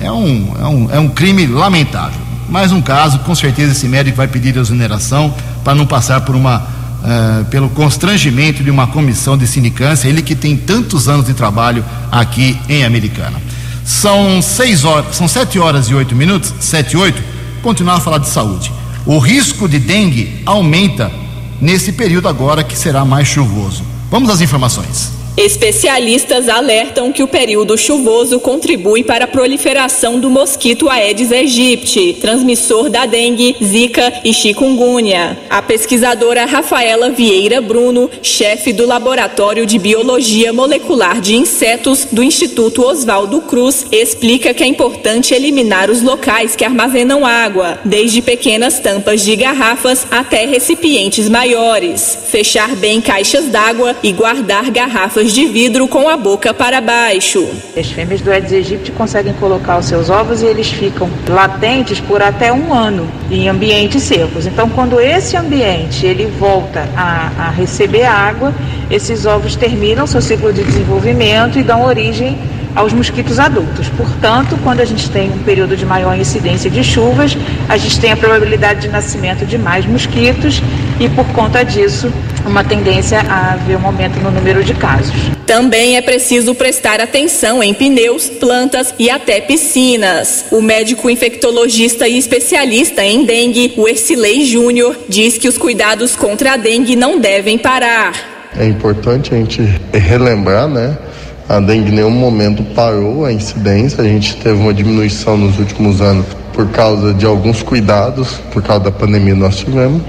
É 0.01 0.11
um, 0.11 0.55
é 0.59 0.65
um, 0.65 0.91
é 0.91 0.99
um 0.99 1.09
crime 1.09 1.45
lamentável. 1.45 2.19
Mais 2.49 2.71
um 2.71 2.81
caso, 2.81 3.19
com 3.19 3.33
certeza 3.33 3.71
esse 3.71 3.87
médico 3.87 4.17
vai 4.17 4.27
pedir 4.27 4.55
exoneração 4.55 5.33
para 5.63 5.73
não 5.73 5.85
passar 5.85 6.21
por 6.21 6.35
uma, 6.35 6.57
uh, 6.59 7.45
pelo 7.45 7.69
constrangimento 7.69 8.63
de 8.63 8.69
uma 8.69 8.87
comissão 8.87 9.37
de 9.37 9.47
sindicância, 9.47 10.07
ele 10.07 10.21
que 10.21 10.35
tem 10.35 10.55
tantos 10.55 11.07
anos 11.07 11.25
de 11.25 11.33
trabalho 11.33 11.83
aqui 12.11 12.59
em 12.69 12.83
Americana. 12.83 13.41
São 13.83 14.41
seis 14.41 14.83
horas, 14.83 15.15
são 15.15 15.27
sete 15.27 15.59
horas 15.59 15.87
e 15.87 15.95
oito 15.95 16.15
minutos, 16.15 16.53
sete 16.59 16.93
e 16.93 16.97
oito, 16.97 17.21
continuar 17.61 17.95
a 17.95 17.99
falar 17.99 18.19
de 18.19 18.27
saúde. 18.27 18.71
O 19.05 19.17
risco 19.17 19.67
de 19.67 19.79
dengue 19.79 20.41
aumenta 20.45 21.11
nesse 21.61 21.91
período 21.91 22.27
agora 22.27 22.63
que 22.63 22.77
será 22.77 23.05
mais 23.05 23.27
chuvoso. 23.27 23.83
Vamos 24.09 24.29
às 24.29 24.41
informações. 24.41 25.11
Especialistas 25.37 26.47
alertam 26.47 27.11
que 27.11 27.21
o 27.21 27.27
período 27.27 27.77
chuvoso 27.77 28.39
contribui 28.39 29.03
para 29.03 29.25
a 29.25 29.27
proliferação 29.27 30.17
do 30.17 30.29
mosquito 30.29 30.89
Aedes 30.89 31.29
aegypti, 31.29 32.13
transmissor 32.21 32.89
da 32.89 33.05
dengue, 33.05 33.53
zika 33.61 34.21
e 34.23 34.33
chikungunya. 34.33 35.37
A 35.49 35.61
pesquisadora 35.61 36.45
Rafaela 36.45 37.09
Vieira 37.09 37.59
Bruno, 37.59 38.09
chefe 38.21 38.71
do 38.71 38.87
Laboratório 38.87 39.65
de 39.65 39.77
Biologia 39.77 40.53
Molecular 40.53 41.19
de 41.19 41.35
Insetos 41.35 42.07
do 42.09 42.23
Instituto 42.23 42.83
Oswaldo 42.83 43.41
Cruz, 43.41 43.85
explica 43.91 44.53
que 44.53 44.63
é 44.63 44.67
importante 44.67 45.33
eliminar 45.33 45.89
os 45.89 46.01
locais 46.01 46.55
que 46.55 46.63
armazenam 46.63 47.25
água, 47.25 47.79
desde 47.83 48.21
pequenas 48.21 48.79
tampas 48.79 49.21
de 49.21 49.35
garrafas 49.35 50.07
até 50.09 50.45
recipientes 50.45 51.27
maiores, 51.27 52.17
fechar 52.29 52.73
bem 52.77 53.01
caixas 53.01 53.47
d'água 53.47 53.97
e 54.01 54.13
guardar 54.13 54.71
garrafas 54.71 55.24
de 55.33 55.45
vidro 55.45 55.87
com 55.87 56.09
a 56.09 56.17
boca 56.17 56.53
para 56.53 56.81
baixo. 56.81 57.47
As 57.77 57.89
fêmeas 57.91 58.21
do 58.21 58.31
Aedes 58.31 58.53
aegypti 58.53 58.91
conseguem 58.91 59.33
colocar 59.33 59.77
os 59.77 59.85
seus 59.85 60.09
ovos 60.09 60.41
e 60.41 60.45
eles 60.45 60.71
ficam 60.71 61.09
latentes 61.27 61.99
por 61.99 62.21
até 62.21 62.51
um 62.51 62.73
ano 62.73 63.07
em 63.29 63.47
ambientes 63.49 64.03
secos. 64.03 64.45
Então, 64.45 64.69
quando 64.69 64.99
esse 64.99 65.35
ambiente 65.37 66.05
ele 66.05 66.25
volta 66.25 66.87
a, 66.95 67.31
a 67.37 67.49
receber 67.49 68.03
água, 68.03 68.53
esses 68.89 69.25
ovos 69.25 69.55
terminam 69.55 70.05
seu 70.07 70.21
ciclo 70.21 70.53
de 70.53 70.63
desenvolvimento 70.63 71.59
e 71.59 71.63
dão 71.63 71.83
origem 71.83 72.37
aos 72.75 72.93
mosquitos 72.93 73.39
adultos. 73.39 73.87
Portanto, 73.89 74.57
quando 74.63 74.81
a 74.81 74.85
gente 74.85 75.09
tem 75.09 75.31
um 75.31 75.39
período 75.39 75.77
de 75.77 75.85
maior 75.85 76.17
incidência 76.17 76.69
de 76.69 76.83
chuvas, 76.83 77.37
a 77.69 77.77
gente 77.77 77.99
tem 77.99 78.11
a 78.11 78.17
probabilidade 78.17 78.81
de 78.81 78.89
nascimento 78.89 79.45
de 79.45 79.57
mais 79.57 79.85
mosquitos 79.85 80.61
e, 80.99 81.07
por 81.09 81.25
conta 81.27 81.63
disso, 81.63 82.11
uma 82.45 82.63
tendência 82.63 83.19
a 83.21 83.53
haver 83.53 83.77
um 83.77 83.85
aumento 83.85 84.19
no 84.19 84.29
número 84.29 84.63
de 84.63 84.73
casos. 84.73 85.13
Também 85.45 85.95
é 85.95 86.01
preciso 86.01 86.53
prestar 86.55 86.99
atenção 86.99 87.63
em 87.63 87.73
pneus, 87.73 88.29
plantas 88.29 88.93
e 88.97 89.09
até 89.09 89.39
piscinas. 89.41 90.45
O 90.51 90.61
médico 90.61 91.09
infectologista 91.09 92.07
e 92.07 92.17
especialista 92.17 93.03
em 93.03 93.25
dengue, 93.25 93.73
o 93.77 93.87
Ercilei 93.87 94.43
Júnior, 94.43 94.97
diz 95.07 95.37
que 95.37 95.47
os 95.47 95.57
cuidados 95.57 96.15
contra 96.15 96.53
a 96.53 96.57
dengue 96.57 96.95
não 96.95 97.19
devem 97.19 97.57
parar. 97.57 98.13
É 98.57 98.65
importante 98.65 99.33
a 99.33 99.37
gente 99.37 99.61
relembrar, 99.93 100.67
né? 100.67 100.97
A 101.47 101.59
dengue 101.59 101.91
em 101.91 101.95
nenhum 101.95 102.09
momento 102.09 102.63
parou 102.73 103.23
a 103.23 103.31
incidência, 103.31 104.03
a 104.03 104.07
gente 104.07 104.35
teve 104.37 104.59
uma 104.59 104.73
diminuição 104.73 105.37
nos 105.37 105.59
últimos 105.59 106.01
anos 106.01 106.25
por 106.53 106.67
causa 106.69 107.13
de 107.13 107.25
alguns 107.25 107.61
cuidados, 107.61 108.39
por 108.51 108.63
causa 108.63 108.85
da 108.85 108.91
pandemia 108.91 109.35
nós 109.35 109.57
tivemos. 109.57 110.01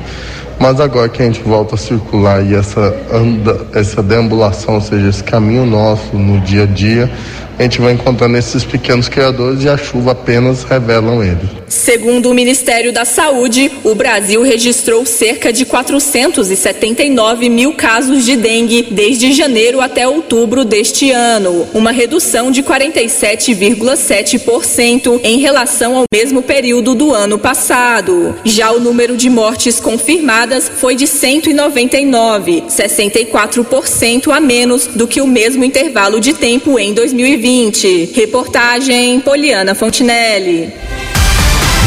Mas 0.59 0.81
agora 0.81 1.09
que 1.11 1.23
a 1.23 1.27
gente 1.27 1.43
volta 1.43 1.75
a 1.75 1.79
circular 1.79 2.43
e 2.43 2.55
essa, 2.55 2.97
anda, 3.13 3.67
essa 3.75 4.03
deambulação, 4.03 4.77
ou 4.77 4.81
seja, 4.81 5.09
esse 5.09 5.23
caminho 5.23 5.67
nosso 5.67 6.17
no 6.17 6.41
dia 6.41 6.63
a 6.63 6.67
dia, 6.67 7.11
a 7.59 7.63
gente 7.63 7.81
vai 7.81 7.95
encontrando 7.95 8.37
esses 8.37 8.65
pequenos 8.65 9.09
criadores 9.09 9.65
e 9.65 9.69
a 9.69 9.79
chuva 9.79 10.11
apenas 10.13 10.63
revelam 10.65 11.23
eles. 11.23 11.49
Segundo 11.69 12.31
o 12.31 12.35
Ministério 12.35 12.93
da 12.93 13.05
Saúde, 13.05 13.71
o 13.83 13.93
Brasil 13.95 14.43
registrou 14.43 15.07
cerca 15.07 15.53
de 15.53 15.65
479 15.65 17.49
mil 17.49 17.73
casos 17.75 18.25
de 18.25 18.37
dengue 18.37 18.87
desde 18.91 19.33
janeiro 19.33 19.81
até 19.81 20.07
outubro 20.07 20.65
deste 20.65 21.11
ano, 21.11 21.67
uma 21.73 21.91
redução 21.91 22.51
de 22.51 22.63
47,7% 22.63 25.21
em 25.25 25.39
relação 25.39 25.97
ao 25.97 26.05
mesmo 26.13 26.43
período 26.43 26.95
do 26.95 27.11
ano 27.13 27.39
passado. 27.39 28.35
Já 28.45 28.71
o 28.73 28.81
número 28.81 29.17
de 29.17 29.31
mortes 29.31 29.81
confirmadas 29.81 30.69
foi 30.69 30.95
de 30.95 31.07
199, 31.07 32.65
64% 32.69 34.31
a 34.33 34.41
menos 34.41 34.87
do 34.87 35.09
que 35.09 35.21
o 35.21 35.27
mesmo 35.27 35.65
intervalo 35.65 36.21
de 36.21 36.33
tempo 36.33 36.79
em 36.79 36.93
2020. 36.93 37.46
2020. 37.47 38.11
Reportagem 38.13 39.21
Poliana 39.21 39.73
Fontinelli. 39.73 40.73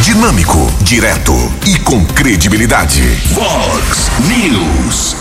Dinâmico, 0.02 0.58
direto 0.84 1.34
e 1.68 1.78
com 1.80 2.06
credibilidade. 2.06 3.02
Vox 3.34 4.10
News. 4.26 5.18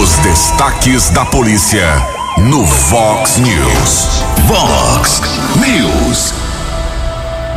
Os 0.00 0.16
destaques 0.18 1.10
da 1.10 1.24
polícia 1.24 1.86
no 2.38 2.64
Vox 2.64 3.38
News. 3.38 4.08
Vox 4.48 5.22
News. 5.64 6.34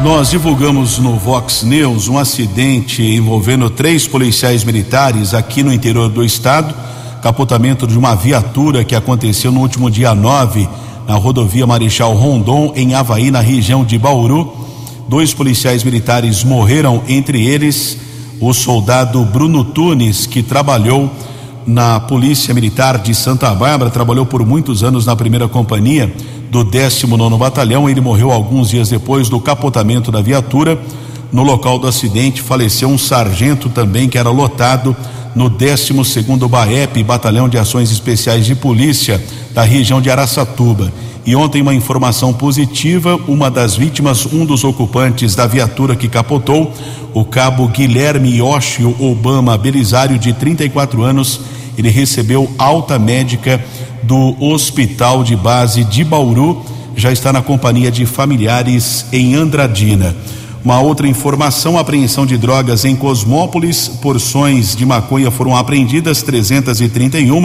Nós 0.03 0.29
divulgamos 0.29 0.99
no 0.99 1.17
Vox 1.17 1.63
News 1.63 2.07
um 2.07 2.19
acidente 2.19 3.01
envolvendo 3.01 3.67
três 3.71 4.07
policiais 4.07 4.63
militares 4.63 5.33
aqui 5.33 5.63
no 5.63 5.73
interior 5.73 6.07
do 6.07 6.23
estado. 6.23 6.75
Capotamento 7.23 7.87
de 7.87 7.97
uma 7.97 8.15
viatura 8.15 8.83
que 8.83 8.95
aconteceu 8.95 9.51
no 9.51 9.59
último 9.59 9.89
dia 9.89 10.13
9 10.13 10.69
na 11.07 11.15
rodovia 11.15 11.65
Marechal 11.65 12.13
Rondon, 12.13 12.73
em 12.75 12.93
Havaí, 12.93 13.31
na 13.31 13.41
região 13.41 13.83
de 13.83 13.97
Bauru. 13.97 14.53
Dois 15.07 15.33
policiais 15.33 15.83
militares 15.83 16.43
morreram, 16.43 17.01
entre 17.07 17.43
eles 17.43 18.08
o 18.39 18.53
soldado 18.53 19.23
Bruno 19.25 19.63
Tunes, 19.63 20.25
que 20.25 20.41
trabalhou 20.41 21.11
na 21.65 21.99
Polícia 21.99 22.53
Militar 22.53 22.97
de 22.97 23.13
Santa 23.13 23.53
Bárbara, 23.53 23.91
trabalhou 23.91 24.25
por 24.25 24.45
muitos 24.45 24.83
anos 24.83 25.05
na 25.05 25.15
primeira 25.15 25.47
companhia 25.47 26.11
do 26.49 26.63
19 26.63 27.37
Batalhão. 27.37 27.89
Ele 27.89 28.01
morreu 28.01 28.31
alguns 28.31 28.69
dias 28.69 28.89
depois 28.89 29.29
do 29.29 29.39
capotamento 29.39 30.11
da 30.11 30.21
viatura. 30.21 30.79
No 31.31 31.43
local 31.43 31.77
do 31.77 31.87
acidente 31.87 32.41
faleceu 32.41 32.89
um 32.89 32.97
sargento 32.97 33.69
também 33.69 34.09
que 34.09 34.17
era 34.17 34.29
lotado 34.29 34.95
no 35.35 35.49
12 35.49 35.93
BAEP, 36.49 37.03
Batalhão 37.03 37.47
de 37.47 37.57
Ações 37.57 37.91
Especiais 37.91 38.45
de 38.45 38.55
Polícia 38.55 39.23
da 39.53 39.63
região 39.63 40.01
de 40.01 40.09
Araçatuba. 40.09 40.91
E 41.25 41.35
ontem 41.35 41.61
uma 41.61 41.73
informação 41.73 42.33
positiva, 42.33 43.19
uma 43.27 43.51
das 43.51 43.75
vítimas, 43.75 44.25
um 44.25 44.45
dos 44.45 44.63
ocupantes 44.63 45.35
da 45.35 45.45
viatura 45.45 45.95
que 45.95 46.07
capotou, 46.07 46.73
o 47.13 47.25
cabo 47.25 47.67
Guilherme 47.67 48.37
Yoshio 48.37 48.95
Obama 48.99 49.57
Belisário, 49.57 50.17
de 50.17 50.33
34 50.33 51.03
anos, 51.03 51.41
ele 51.77 51.89
recebeu 51.89 52.49
alta 52.57 52.97
médica 52.97 53.63
do 54.03 54.35
Hospital 54.43 55.23
de 55.23 55.35
Base 55.35 55.83
de 55.83 56.03
Bauru, 56.03 56.65
já 56.95 57.11
está 57.11 57.31
na 57.31 57.41
companhia 57.41 57.91
de 57.91 58.05
familiares 58.05 59.05
em 59.11 59.35
Andradina. 59.35 60.15
Uma 60.63 60.79
outra 60.79 61.07
informação: 61.07 61.77
apreensão 61.77 62.25
de 62.25 62.37
drogas 62.37 62.83
em 62.85 62.95
Cosmópolis. 62.95 63.87
Porções 63.87 64.75
de 64.75 64.85
maconha 64.85 65.31
foram 65.31 65.55
apreendidas, 65.55 66.21
331. 66.21 67.41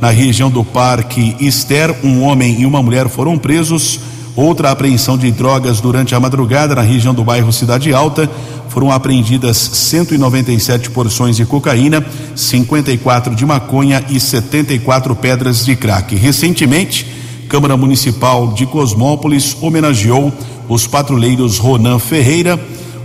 Na 0.00 0.10
região 0.10 0.50
do 0.50 0.64
Parque 0.64 1.36
Ester, 1.40 1.94
um 2.04 2.22
homem 2.22 2.60
e 2.60 2.66
uma 2.66 2.82
mulher 2.82 3.08
foram 3.08 3.36
presos. 3.36 4.00
Outra 4.34 4.70
apreensão 4.70 5.18
de 5.18 5.30
drogas 5.30 5.80
durante 5.80 6.14
a 6.14 6.20
madrugada 6.20 6.74
na 6.74 6.80
região 6.80 7.12
do 7.12 7.24
bairro 7.24 7.52
Cidade 7.52 7.92
Alta. 7.92 8.30
Foram 8.68 8.90
apreendidas 8.90 9.58
197 9.58 10.88
porções 10.90 11.36
de 11.36 11.44
cocaína, 11.44 12.02
54 12.34 13.34
de 13.34 13.44
maconha 13.44 14.02
e 14.08 14.18
74 14.18 15.14
pedras 15.14 15.66
de 15.66 15.76
crack. 15.76 16.16
Recentemente, 16.16 17.06
Câmara 17.50 17.76
Municipal 17.76 18.54
de 18.54 18.64
Cosmópolis 18.64 19.54
homenageou 19.60 20.32
os 20.72 20.86
patrulheiros 20.86 21.58
Ronan 21.58 21.98
Ferreira, 21.98 22.58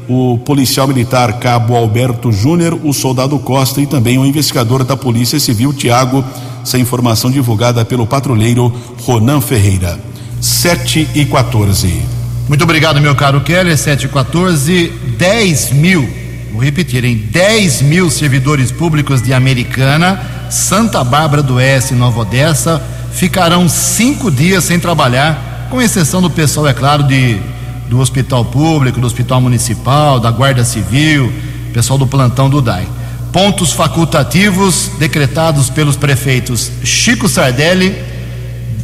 o 0.07 0.37
policial 0.37 0.87
militar 0.87 1.39
Cabo 1.39 1.75
Alberto 1.75 2.31
Júnior, 2.31 2.79
o 2.83 2.93
soldado 2.93 3.37
Costa 3.39 3.81
e 3.81 3.85
também 3.85 4.17
o 4.17 4.25
investigador 4.25 4.83
da 4.83 4.95
Polícia 4.95 5.39
Civil 5.39 5.73
Tiago, 5.73 6.23
essa 6.63 6.79
informação 6.79 7.29
divulgada 7.29 7.83
pelo 7.83 8.07
patrulheiro 8.07 8.73
Ronan 9.03 9.41
Ferreira. 9.41 9.99
7 10.39 11.09
e 11.13 11.25
14. 11.25 12.01
Muito 12.47 12.63
obrigado, 12.63 13.01
meu 13.01 13.15
caro 13.15 13.41
Keller. 13.41 13.77
7 13.77 14.05
e 14.05 14.09
14, 14.09 14.93
10 15.17 15.71
mil, 15.73 16.07
vou 16.53 16.61
repetir, 16.61 17.03
em 17.03 17.17
10 17.17 17.81
mil 17.81 18.09
servidores 18.09 18.71
públicos 18.71 19.21
de 19.21 19.33
Americana, 19.33 20.21
Santa 20.49 21.03
Bárbara 21.03 21.43
do 21.43 21.55
Oeste 21.55 21.93
e 21.93 21.97
Nova 21.97 22.21
Odessa 22.21 22.81
ficarão 23.11 23.67
cinco 23.67 24.29
dias 24.29 24.63
sem 24.63 24.79
trabalhar, 24.79 25.67
com 25.71 25.81
exceção 25.81 26.21
do 26.21 26.29
pessoal, 26.29 26.67
é 26.67 26.73
claro, 26.73 27.03
de, 27.03 27.39
do 27.89 27.99
hospital 27.99 28.45
público, 28.45 28.99
do 28.99 29.07
hospital 29.07 29.41
municipal, 29.41 30.19
da 30.19 30.31
Guarda 30.31 30.63
Civil, 30.63 31.31
pessoal 31.73 31.97
do 31.97 32.07
plantão 32.07 32.49
do 32.49 32.61
DAI. 32.61 32.87
Pontos 33.31 33.71
facultativos 33.71 34.91
decretados 34.97 35.69
pelos 35.69 35.95
prefeitos 35.95 36.71
Chico 36.83 37.27
Sardelli, 37.27 37.95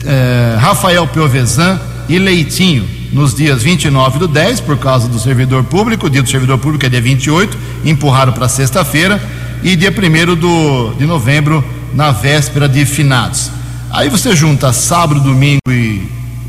eh, 0.06 0.58
Rafael 0.60 1.08
Piovesan 1.08 1.80
e 2.08 2.20
Leitinho, 2.20 2.88
nos 3.12 3.34
dias 3.34 3.64
29 3.64 4.20
do 4.20 4.28
10, 4.28 4.60
por 4.60 4.78
causa 4.78 5.08
do 5.08 5.20
servidor 5.20 5.64
público, 5.64 6.08
o 6.08 6.10
dia 6.10 6.22
do 6.22 6.30
servidor 6.30 6.58
público 6.58 6.86
é 6.86 6.90
dia 6.90 7.02
28, 7.02 7.58
empurraram 7.86 8.34
para 8.34 8.50
sexta-feira, 8.50 9.22
e 9.64 9.76
dia 9.76 9.92
1 9.92 10.96
de 10.98 11.06
novembro, 11.06 11.64
na 11.94 12.12
véspera 12.12 12.68
de 12.68 12.86
finados. 12.86 13.50
Aí 13.92 14.10
você 14.10 14.36
junta 14.36 14.74
sábado, 14.74 15.20
domingo 15.20 15.62
e 15.70 16.02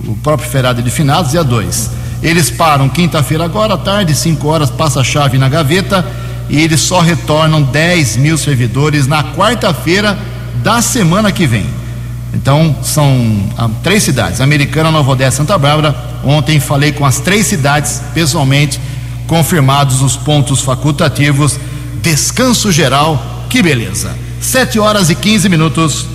o 0.07 0.17
próprio 0.17 0.49
feriado 0.49 0.83
de 0.83 0.91
finados, 0.91 1.31
dia 1.31 1.45
2. 1.45 1.91
Eles 2.25 2.51
param 2.51 2.89
quinta-feira 2.89 3.45
agora 3.45 3.75
à 3.75 3.77
tarde, 3.77 4.15
5 4.15 4.49
horas, 4.49 4.71
passa 4.71 5.01
a 5.01 5.05
chave 5.05 5.37
na 5.37 5.47
gaveta 5.47 6.03
e 6.49 6.59
eles 6.59 6.81
só 6.81 7.01
retornam 7.01 7.63
10 7.63 8.17
mil 8.17 8.39
servidores 8.39 9.07
na 9.07 9.23
quarta-feira 9.23 10.19
da 10.63 10.81
semana 10.81 11.31
que 11.31 11.47
vem. 11.47 11.67
Então, 12.33 12.75
são 12.83 13.47
ah, 13.59 13.69
três 13.83 14.03
cidades: 14.03 14.41
Americana, 14.41 14.91
Nova 14.91 15.13
Odessa, 15.13 15.37
Santa 15.37 15.59
Bárbara. 15.59 15.95
Ontem 16.25 16.59
falei 16.59 16.93
com 16.93 17.05
as 17.05 17.19
três 17.19 17.47
cidades 17.47 18.01
pessoalmente, 18.15 18.81
confirmados 19.27 20.01
os 20.01 20.17
pontos 20.17 20.63
facultativos. 20.63 21.61
Descanso 22.03 22.73
geral, 22.73 23.23
que 23.51 23.63
beleza. 23.63 24.17
7 24.41 24.79
horas 24.79 25.11
e 25.11 25.15
15 25.15 25.49
minutos. 25.51 26.07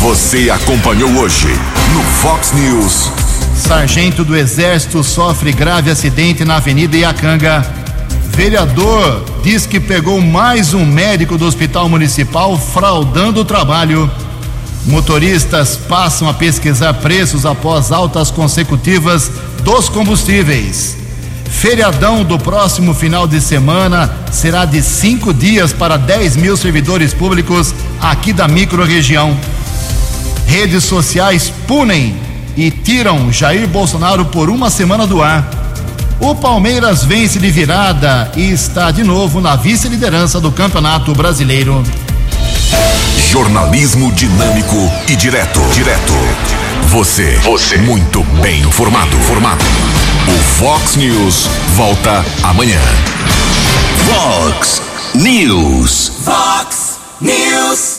Você 0.00 0.50
acompanhou 0.50 1.10
hoje 1.12 1.48
no 1.94 2.02
Fox 2.02 2.52
News. 2.52 3.27
Sargento 3.68 4.24
do 4.24 4.34
Exército 4.34 5.04
sofre 5.04 5.52
grave 5.52 5.90
acidente 5.90 6.42
na 6.42 6.56
Avenida 6.56 6.96
Iacanga. 6.96 7.62
Vereador 8.30 9.22
diz 9.42 9.66
que 9.66 9.78
pegou 9.78 10.22
mais 10.22 10.72
um 10.72 10.86
médico 10.86 11.36
do 11.36 11.44
Hospital 11.44 11.86
Municipal 11.86 12.56
fraudando 12.56 13.42
o 13.42 13.44
trabalho. 13.44 14.10
Motoristas 14.86 15.76
passam 15.76 16.30
a 16.30 16.32
pesquisar 16.32 16.94
preços 16.94 17.44
após 17.44 17.92
altas 17.92 18.30
consecutivas 18.30 19.30
dos 19.62 19.90
combustíveis. 19.90 20.96
Feriadão 21.44 22.24
do 22.24 22.38
próximo 22.38 22.94
final 22.94 23.28
de 23.28 23.38
semana 23.38 24.10
será 24.32 24.64
de 24.64 24.80
cinco 24.80 25.34
dias 25.34 25.74
para 25.74 25.98
10 25.98 26.36
mil 26.36 26.56
servidores 26.56 27.12
públicos 27.12 27.74
aqui 28.00 28.32
da 28.32 28.48
microrregião. 28.48 29.38
Redes 30.46 30.84
sociais 30.84 31.52
punem 31.66 32.27
e 32.56 32.70
tiram 32.70 33.32
Jair 33.32 33.66
Bolsonaro 33.68 34.24
por 34.26 34.50
uma 34.50 34.70
semana 34.70 35.06
do 35.06 35.22
ar. 35.22 35.48
O 36.20 36.34
Palmeiras 36.34 37.04
vence 37.04 37.38
de 37.38 37.50
virada 37.50 38.30
e 38.36 38.50
está 38.50 38.90
de 38.90 39.04
novo 39.04 39.40
na 39.40 39.54
vice-liderança 39.54 40.40
do 40.40 40.50
Campeonato 40.50 41.14
Brasileiro. 41.14 41.82
Jornalismo 43.30 44.10
dinâmico 44.12 44.76
e 45.08 45.14
direto. 45.14 45.60
Direto. 45.72 46.12
Você. 46.88 47.36
Você. 47.44 47.76
Muito 47.78 48.24
bem 48.42 48.62
informado. 48.62 49.16
Formado. 49.18 49.64
O 50.26 50.38
Fox 50.58 50.96
News 50.96 51.48
volta 51.76 52.24
amanhã. 52.42 52.80
Fox 54.06 54.82
News. 55.14 56.12
Fox 56.24 56.98
News. 57.20 57.96